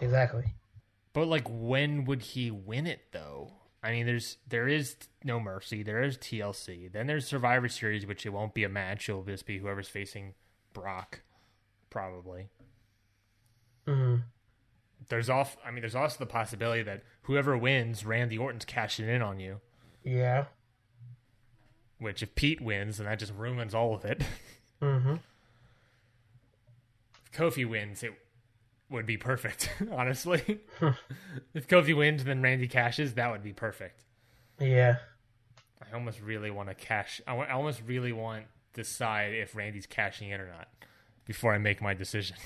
[0.00, 0.54] exactly.
[1.12, 3.52] But like, when would he win it though?
[3.82, 5.82] I mean, there's there is no mercy.
[5.82, 6.88] There is TLC.
[6.88, 9.08] Then there's Survivor Series, which it won't be a match.
[9.08, 10.34] It'll just be whoever's facing
[10.72, 11.22] Brock,
[11.90, 12.48] probably.
[13.86, 14.16] hmm
[15.10, 15.56] There's off.
[15.66, 19.60] I mean, there's also the possibility that whoever wins, Randy Orton's cashing in on you.
[20.02, 20.46] Yeah.
[21.98, 24.22] Which, if Pete wins, then that just ruins all of it.
[24.80, 25.16] hmm
[27.26, 28.12] if Kofi wins, it
[28.88, 30.60] would be perfect, honestly.
[31.54, 34.02] if Kofi wins, then Randy cashes, that would be perfect.
[34.58, 34.96] Yeah.
[35.80, 37.20] I almost really want to cash.
[37.26, 38.44] I, wa- I almost really want
[38.74, 40.68] to decide if Randy's cashing in or not
[41.24, 42.36] before I make my decision.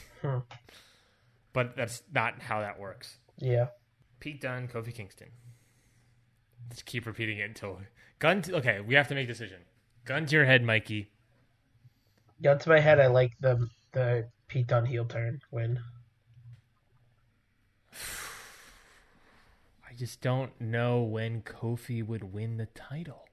[1.54, 3.16] But that's not how that works.
[3.38, 3.68] Yeah.
[4.20, 5.28] Pete Dunne, Kofi Kingston.
[6.68, 7.80] Let's keep repeating it until
[8.18, 8.42] gun.
[8.42, 9.60] To, okay, we have to make a decision.
[10.04, 11.10] Gun to your head, Mikey.
[12.42, 15.80] Gun to my head, I like the the Pete Dunne heel turn win.
[19.88, 23.28] I just don't know when Kofi would win the title.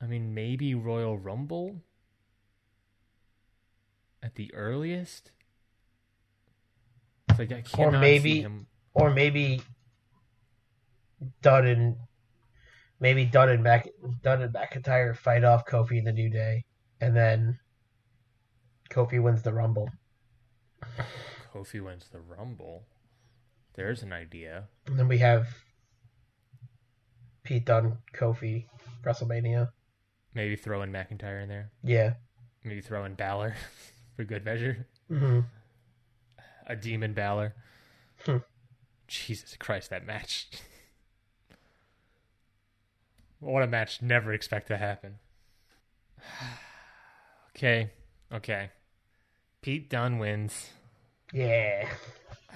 [0.00, 1.76] I mean, maybe Royal Rumble
[4.20, 5.30] at the earliest.
[7.32, 8.66] It's like I cannot maybe- see him.
[8.94, 9.62] or maybe
[11.40, 11.96] Dunne and
[13.00, 13.88] maybe Dunne and Mac
[14.22, 16.64] Dunne and McIntyre fight off Kofi in the New Day,
[17.00, 17.58] and then
[18.90, 19.88] Kofi wins the Rumble.
[21.54, 22.84] Kofi wins the Rumble.
[23.74, 24.68] There's an idea.
[24.86, 25.46] And then we have
[27.44, 28.66] Pete Dunne, Kofi,
[29.04, 29.70] WrestleMania.
[30.34, 31.70] Maybe throw in McIntyre in there.
[31.82, 32.14] Yeah.
[32.64, 33.54] Maybe throw in Balor
[34.16, 34.86] for good measure.
[35.08, 35.40] hmm
[36.66, 37.54] A demon Balor.
[38.24, 38.38] Hmm.
[39.08, 40.48] Jesus Christ, that match.
[43.40, 44.00] what a match.
[44.00, 45.18] Never expect to happen.
[47.56, 47.90] okay.
[48.32, 48.70] Okay.
[49.60, 50.70] Pete Dunne wins.
[51.32, 51.88] Yeah.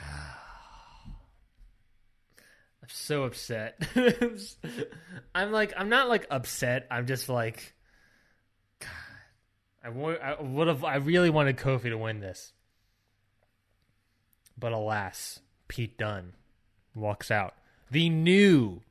[2.83, 3.81] I'm so upset.
[5.35, 6.87] I'm like, I'm not like upset.
[6.91, 7.75] I'm just like,
[8.81, 8.91] God,
[9.83, 12.53] I would, I would have, I really wanted Kofi to win this,
[14.59, 16.33] but alas, Pete Dunne
[16.95, 17.55] walks out,
[17.91, 18.83] the new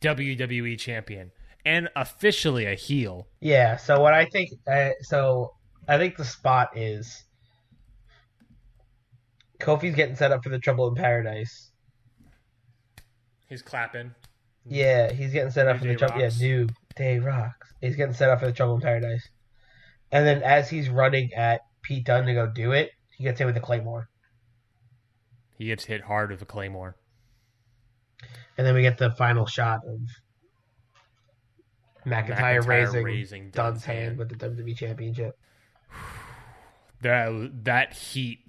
[0.00, 1.32] WWE champion
[1.64, 3.26] and officially a heel.
[3.40, 3.76] Yeah.
[3.76, 5.54] So what I think, uh, so
[5.86, 7.24] I think the spot is
[9.60, 11.70] Kofi's getting set up for the Trouble in Paradise.
[13.48, 14.14] He's clapping.
[14.64, 16.20] Yeah, he's getting set up New for the trouble.
[16.20, 17.68] Yeah, new day rocks.
[17.80, 19.28] He's getting set up for the trouble in paradise.
[20.10, 23.44] And then as he's running at Pete Dunne to go do it, he gets hit
[23.44, 24.08] with the claymore.
[25.62, 26.96] He gets hit hard with a claymore.
[28.58, 30.00] And then we get the final shot of
[32.04, 34.18] McIntyre, McIntyre raising, raising Dunne's hand hand.
[34.18, 35.38] with the WWE Championship.
[37.02, 38.48] That that heat,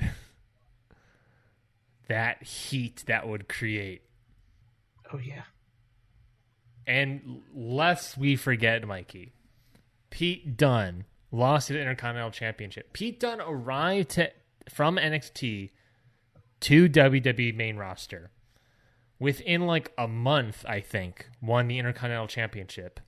[2.07, 4.03] that heat that would create.
[5.11, 5.41] Oh yeah.
[6.86, 9.34] And lest we forget, Mikey,
[10.11, 12.93] Pete Dunne lost the Intercontinental Championship.
[12.93, 14.30] Pete Dunne arrived to,
[14.70, 15.72] from NXT
[16.64, 18.32] to WWE main roster
[19.20, 22.99] within like a month, I think, won the Intercontinental Championship,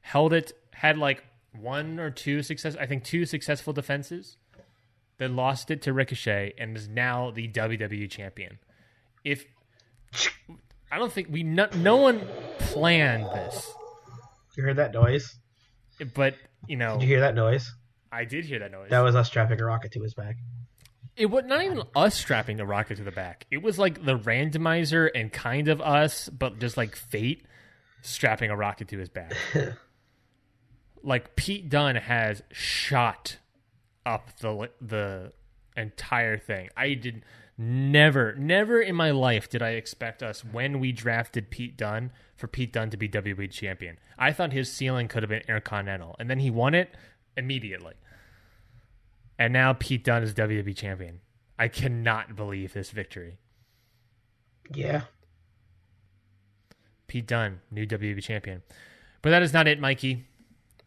[0.00, 1.24] held it, had like
[1.58, 4.36] one or two success, I think two successful defenses,
[5.18, 8.58] then lost it to Ricochet and is now the WWE champion.
[9.24, 9.44] If
[10.90, 12.26] I don't think we no, no one
[12.58, 13.72] planned this,
[14.56, 15.36] You heard that noise?
[16.14, 16.34] but
[16.66, 17.72] you know, Did you hear that noise?
[18.12, 18.90] I did hear that noise.
[18.90, 20.36] That was us strapping a rocket to his back.
[21.16, 23.46] It was not even us strapping the rocket to the back.
[23.50, 27.44] It was like the randomizer and kind of us, but just like fate
[28.02, 29.34] strapping a rocket to his back.
[31.02, 33.38] like Pete Dunne has shot
[34.06, 35.32] up the the
[35.76, 36.68] entire thing.
[36.76, 37.22] I did
[37.56, 42.46] never, never in my life did I expect us when we drafted Pete Dunne for
[42.46, 43.98] Pete Dunne to be WWE champion.
[44.18, 46.94] I thought his ceiling could have been Intercontinental, and then he won it
[47.36, 47.94] immediately.
[49.40, 51.20] And now Pete Dunne is WWE champion.
[51.58, 53.38] I cannot believe this victory.
[54.74, 55.02] Yeah.
[57.06, 58.62] Pete Dunne, new WWE champion.
[59.22, 60.26] But that is not it, Mikey,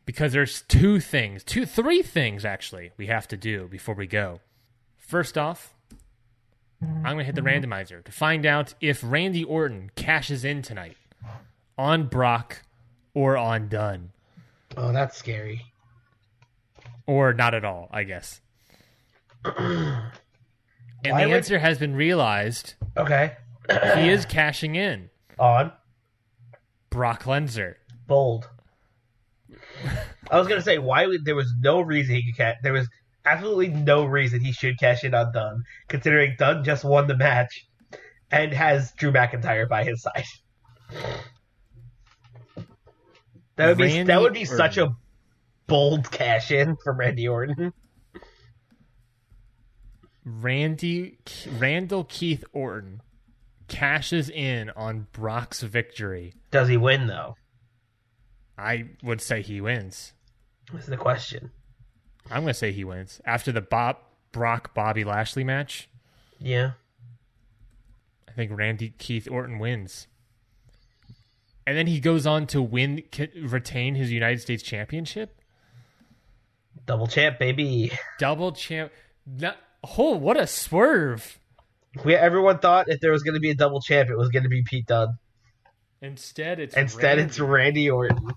[0.06, 4.40] because there's two things, two, three things actually we have to do before we go.
[5.00, 5.74] First off,
[6.80, 10.96] I'm going to hit the randomizer to find out if Randy Orton cashes in tonight
[11.76, 12.62] on Brock
[13.16, 14.12] or on Dunne,
[14.78, 15.66] Oh, that's scary.
[17.08, 18.42] or not at all, I guess.
[19.58, 20.12] and
[21.04, 22.76] the would- answer has been realized.
[22.98, 23.36] Okay.
[23.70, 25.10] He is cashing in.
[25.40, 25.72] On.
[26.90, 27.76] Brock Lesnar.
[28.08, 28.50] Bold.
[30.30, 32.56] I was gonna say why would there was no reason he could cash.
[32.64, 32.88] There was
[33.26, 37.68] absolutely no reason he should cash in on Dunne, considering Dunne just won the match
[38.32, 40.26] and has Drew McIntyre by his side.
[43.56, 44.96] That would be that would be such a
[45.68, 47.74] bold cash in from Randy Orton.
[50.26, 51.18] Randy
[51.58, 53.02] Randall Keith Orton
[53.68, 56.34] cashes in on Brock's victory.
[56.52, 57.36] Does he win though?
[58.58, 60.14] I would say he wins.
[60.72, 61.52] That's the question.
[62.32, 63.98] I'm going to say he wins after the Bob
[64.32, 65.90] Brock Bobby Lashley match.
[66.40, 66.72] Yeah.
[68.28, 70.08] I think Randy Keith Orton wins.
[71.66, 73.04] And then he goes on to win
[73.42, 75.40] retain his United States championship.
[76.86, 77.92] Double champ, baby.
[78.20, 78.92] Double champ.
[79.26, 79.58] Not,
[79.98, 81.40] oh, what a swerve.
[82.04, 84.44] We everyone thought if there was going to be a double champ, it was going
[84.44, 85.18] to be Pete Dunne.
[86.02, 87.24] Instead it's Instead, Randy.
[87.24, 88.32] it's Randy Orton,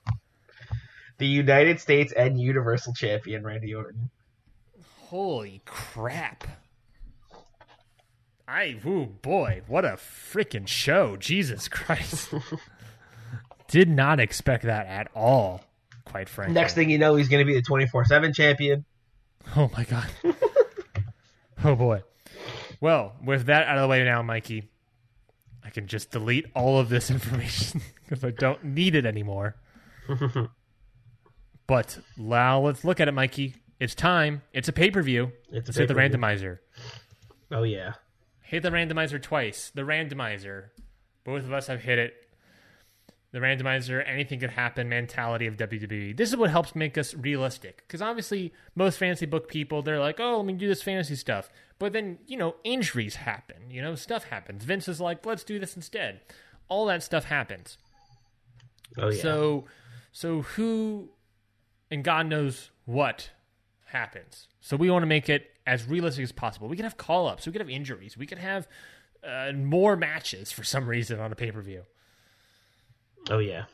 [1.18, 4.10] the United States and Universal Champion, Randy Orton.
[5.08, 6.46] Holy crap.
[8.48, 11.16] I, ooh, boy, what a freaking show.
[11.16, 12.32] Jesus Christ.
[13.68, 15.64] Did not expect that at all,
[16.04, 16.54] quite frankly.
[16.54, 18.84] Next thing you know, he's going to be the 24 7 champion.
[19.56, 20.06] Oh, my God.
[21.64, 22.02] oh, boy.
[22.80, 24.68] Well, with that out of the way now, Mikey,
[25.64, 29.56] I can just delete all of this information because I don't need it anymore.
[31.66, 33.56] but now let's look at it, Mikey.
[33.78, 34.42] It's time.
[34.52, 35.32] It's a pay per view.
[35.50, 36.58] It's a hit the randomizer.
[37.50, 37.94] Oh, yeah.
[38.40, 39.70] Hit the randomizer twice.
[39.74, 40.68] The randomizer.
[41.24, 42.14] Both of us have hit it.
[43.36, 46.16] The randomizer, anything could happen mentality of WWE.
[46.16, 47.84] This is what helps make us realistic.
[47.86, 51.50] Because obviously, most fantasy book people, they're like, oh, let me do this fantasy stuff.
[51.78, 53.70] But then, you know, injuries happen.
[53.70, 54.64] You know, stuff happens.
[54.64, 56.22] Vince is like, let's do this instead.
[56.68, 57.76] All that stuff happens.
[58.96, 59.20] Oh, yeah.
[59.20, 59.66] So,
[60.12, 61.10] so who
[61.90, 63.32] and God knows what
[63.84, 64.48] happens.
[64.62, 66.68] So we want to make it as realistic as possible.
[66.68, 67.44] We can have call ups.
[67.44, 68.16] We could have injuries.
[68.16, 68.66] We could have
[69.22, 71.82] uh, more matches for some reason on a pay per view.
[73.30, 73.64] Oh, yeah.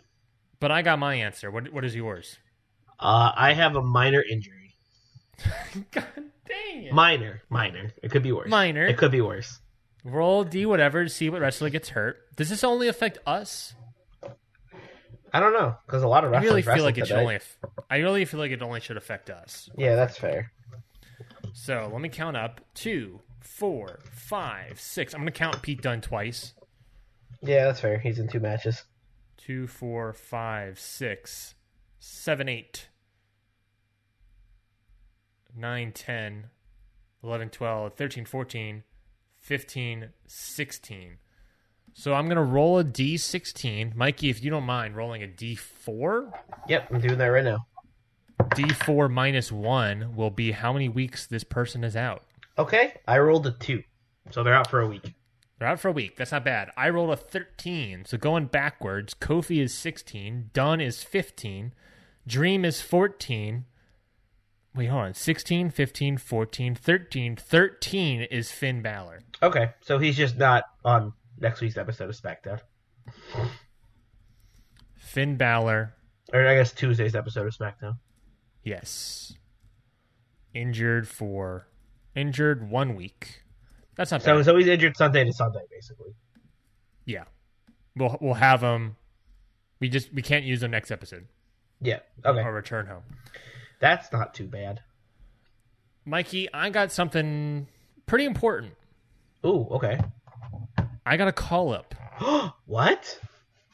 [0.61, 1.51] But I got my answer.
[1.51, 2.39] What What is yours?
[3.01, 4.77] Uh, I have a minor injury.
[5.91, 6.07] God
[6.47, 6.93] dang it!
[6.93, 7.43] Minor.
[7.49, 7.93] Minor.
[8.03, 8.49] It could be worse.
[8.49, 8.87] Minor.
[8.87, 9.59] It could be worse.
[10.05, 12.35] Roll D whatever to see what wrestler gets hurt.
[12.37, 13.75] Does this only affect us?
[15.33, 15.77] I don't know.
[15.87, 17.39] Because a lot of I wrestlers really feel like it should only.
[17.89, 19.71] I really feel like it only should affect us.
[19.77, 20.53] Yeah, that's fair.
[21.55, 25.15] So let me count up: two, four, five, six.
[25.15, 26.55] I'm gonna count Pete Dunne twice.
[27.41, 27.99] Yeah, that's fair.
[27.99, 28.85] He's in two matches.
[29.45, 31.55] Two, four, five, six,
[31.99, 32.89] seven, eight,
[35.57, 36.47] nine, ten,
[37.23, 38.85] eleven, twelve, thirteen, fourteen,
[39.39, 41.19] fifteen, sixteen.
[41.95, 43.95] So I'm gonna roll a d16.
[43.95, 46.33] Mikey, if you don't mind rolling a d4,
[46.69, 47.67] Yep, I'm doing that right now.
[48.41, 52.25] d4 minus one will be how many weeks this person is out.
[52.59, 53.83] Okay, I rolled a two.
[54.31, 55.15] So they're out for a week.
[55.63, 56.17] They're out for a week.
[56.17, 56.73] That's not bad.
[56.77, 58.05] I rolled a 13.
[58.05, 60.51] So going backwards, Kofi is 16.
[60.53, 61.73] Dunne is 15.
[62.27, 63.65] Dream is 14.
[64.75, 65.15] Wait, hold on.
[65.15, 67.37] 16, 15, 14, 13.
[67.37, 69.21] 13 is Finn Balor.
[69.41, 72.59] Okay, so he's just not on next week's episode of SmackDown.
[74.97, 75.95] Finn Balor,
[76.33, 77.99] Or I guess Tuesday's episode of SmackDown.
[78.65, 79.35] yes.
[80.55, 81.69] Injured for.
[82.17, 83.42] Injured one week.
[83.97, 84.45] That's not So bad.
[84.45, 86.13] so he's injured Sunday to Sunday, basically.
[87.05, 87.25] yeah.
[87.95, 88.97] We'll, we'll have him.
[89.81, 91.27] We just we can't use him next episode
[91.81, 91.99] Yeah.
[92.25, 92.41] Okay.
[92.41, 93.03] or return home.
[93.81, 94.81] That's not too bad.
[96.05, 97.67] Mikey, I got something
[98.07, 98.75] pretty important.
[99.45, 100.01] Ooh, okay.
[101.05, 101.95] I got a call up
[102.67, 103.19] what?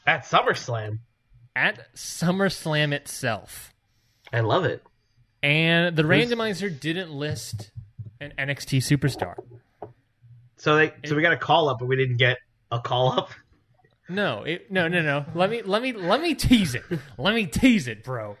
[0.05, 0.99] At SummerSlam.
[1.55, 3.73] at SummerSlam itself.
[4.33, 4.83] I love it.
[5.41, 7.71] And the randomizer didn't list
[8.19, 9.35] an NXT superstar.
[10.59, 12.37] So they so we got a call up, but we didn't get
[12.71, 13.31] a call up.
[14.11, 15.25] No, it, no, no, no.
[15.35, 16.83] Let me, let me, let me tease it.
[17.19, 18.37] Let me tease it, bro.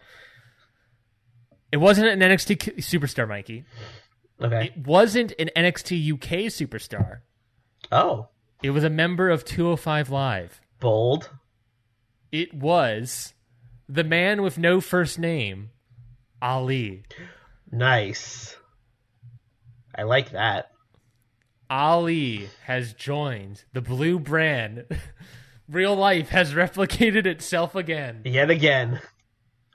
[1.71, 3.65] It wasn't an NXT superstar, Mikey.
[4.41, 4.71] Okay.
[4.75, 7.19] It wasn't an NXT UK superstar.
[7.91, 8.29] Oh,
[8.63, 10.59] It was a member of 205 Live.
[10.79, 11.29] bold.
[12.31, 13.33] It was
[13.87, 15.69] the man with no first name,
[16.41, 17.03] Ali.
[17.71, 18.55] Nice.
[19.95, 20.71] I like that.
[21.69, 24.85] Ali has joined the blue brand.
[25.69, 28.21] Real life has replicated itself again.
[28.25, 29.01] Yet again.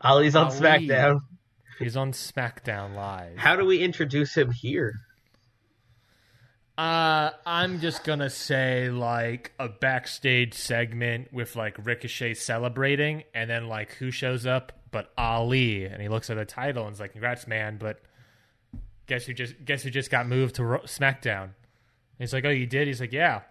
[0.00, 0.58] Ali's on Ali.
[0.58, 1.20] SmackDown.
[1.78, 3.36] He's on SmackDown Live.
[3.36, 4.94] How do we introduce him here?
[6.76, 13.68] Uh, I'm just gonna say like a backstage segment with like Ricochet celebrating, and then
[13.68, 17.12] like who shows up but Ali, and he looks at the title and is like,
[17.12, 18.00] "Congrats, man!" But
[19.06, 21.50] guess who just guess who just got moved to Ro- SmackDown?
[22.18, 23.42] He's like, "Oh, you did?" He's like, "Yeah."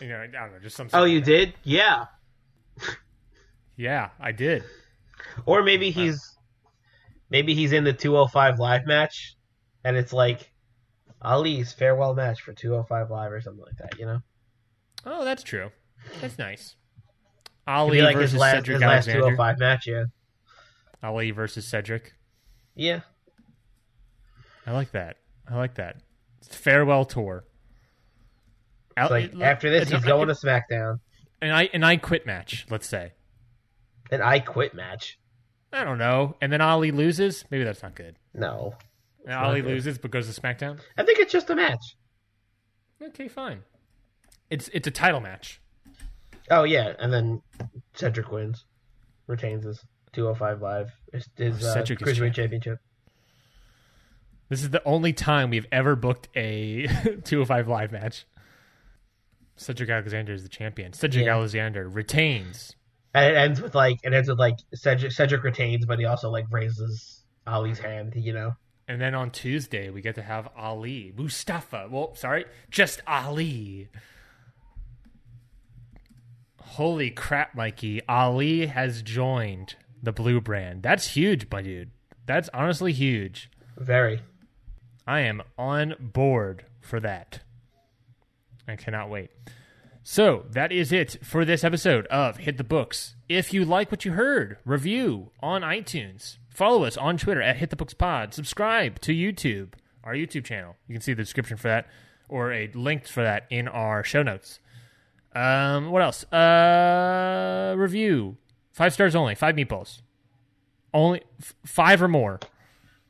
[0.00, 0.88] You know, I don't know, just some.
[0.92, 1.54] Oh, you did?
[1.62, 2.06] Yeah.
[3.76, 4.64] Yeah, I did.
[5.44, 6.36] Or maybe he's
[7.30, 9.36] maybe he's in the 205 live match
[9.84, 10.50] and it's like
[11.22, 14.20] Ali's farewell match for 205 live or something like that, you know?
[15.04, 15.70] Oh, that's true.
[16.20, 16.76] That's nice.
[17.66, 19.20] Ali like versus his last, Cedric his last Alexander.
[19.20, 20.04] 205 match, yeah.
[21.02, 22.14] Ali versus Cedric.
[22.74, 23.00] Yeah.
[24.66, 25.16] I like that.
[25.48, 25.96] I like that.
[26.54, 27.44] Farewell tour.
[28.96, 31.00] Like it- after this he's going to SmackDown.
[31.42, 32.66] and I and I quit match.
[32.70, 33.12] Let's say
[34.10, 35.18] An I quit match.
[35.72, 37.44] I don't know, and then Ali loses.
[37.50, 38.16] Maybe that's not good.
[38.32, 38.74] No.
[39.26, 39.70] And Ali good.
[39.72, 40.78] loses but goes to SmackDown.
[40.96, 41.96] I think it's just a match.
[43.02, 43.62] Okay, fine.
[44.48, 45.60] It's it's a title match.
[46.50, 47.42] Oh yeah, and then
[47.94, 48.64] Cedric wins.
[49.26, 50.90] Retains his 205 live.
[51.12, 52.34] His, his uh, Cedric is Cruiserweight champ.
[52.36, 52.78] championship.
[54.48, 56.86] This is the only time we've ever booked a
[57.24, 58.24] 205 live match.
[59.56, 60.92] Cedric Alexander is the champion.
[60.92, 61.34] Cedric Yeah.
[61.34, 62.74] Alexander retains.
[63.14, 66.30] And it ends with like it ends with like Cedric, Cedric retains, but he also
[66.30, 68.12] like raises Ali's hand.
[68.14, 68.52] You know.
[68.88, 71.12] And then on Tuesday, we get to have Ali.
[71.16, 71.88] Mustafa.
[71.90, 73.88] Well, sorry, just Ali.
[76.60, 78.02] Holy crap, Mikey.
[78.08, 80.82] Ali has joined the blue brand.
[80.82, 81.90] That's huge, my dude.
[82.26, 83.50] That's honestly huge.
[83.78, 84.20] Very.
[85.06, 87.40] I am on board for that.
[88.66, 89.30] I cannot wait.
[90.02, 93.14] So that is it for this episode of Hit the Books.
[93.28, 96.38] If you like what you heard, review on iTunes.
[96.48, 98.32] Follow us on Twitter at Hit the Books Pod.
[98.32, 100.76] Subscribe to YouTube, our YouTube channel.
[100.88, 101.88] You can see the description for that
[102.28, 104.58] or a link for that in our show notes.
[105.34, 106.24] Um, what else?
[106.32, 108.36] Uh, review
[108.72, 109.34] five stars only.
[109.34, 110.02] Five meatballs.
[110.94, 112.40] Only f- five or more.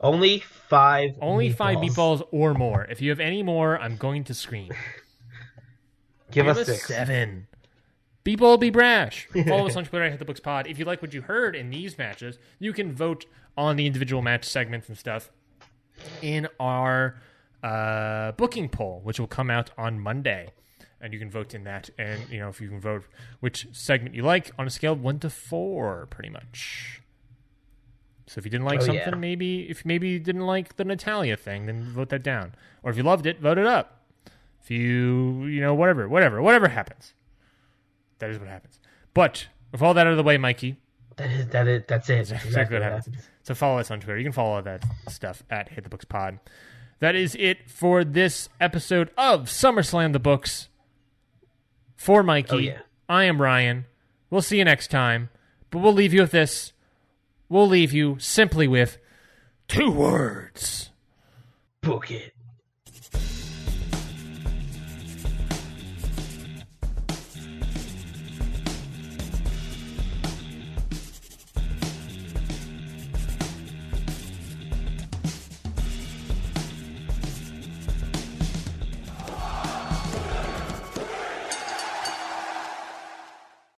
[0.00, 1.16] Only five.
[1.20, 2.20] Only five meatballs.
[2.20, 2.84] meatballs or more.
[2.84, 4.70] If you have any more, I'm going to scream.
[6.30, 6.88] Give us Give six.
[6.88, 7.46] seven.
[8.24, 9.28] Be bold, be brash.
[9.46, 10.66] Follow us on Twitter at Hit the Books Pod.
[10.66, 13.24] If you like what you heard in these matches, you can vote
[13.56, 15.30] on the individual match segments and stuff
[16.22, 17.20] in our
[17.62, 20.48] uh, booking poll, which will come out on Monday.
[21.00, 21.90] And you can vote in that.
[21.98, 23.04] And, you know, if you can vote
[23.38, 27.02] which segment you like on a scale of one to four, pretty much.
[28.26, 29.14] So if you didn't like Oh, something, yeah.
[29.14, 32.54] maybe if maybe you didn't like the Natalya thing, then vote that down.
[32.82, 34.00] Or if you loved it, vote it up.
[34.62, 37.14] If you you know whatever, whatever, whatever happens,
[38.18, 38.80] that is what happens.
[39.14, 40.76] But with all that out of the way, Mikey,
[41.16, 42.26] That is that is that's it.
[42.28, 43.16] that's exactly what happens.
[43.44, 44.18] So follow us on Twitter.
[44.18, 46.40] You can follow all that stuff at Hit the Books Pod.
[46.98, 50.68] That is it for this episode of SummerSlam the Books.
[51.94, 52.78] For Mikey, Oh, yeah.
[53.08, 53.84] I am Ryan.
[54.30, 55.30] We'll see you next time,
[55.70, 56.72] but we'll leave you with this.
[57.48, 58.98] We'll leave you simply with
[59.68, 60.90] two words.
[61.80, 62.35] Book it.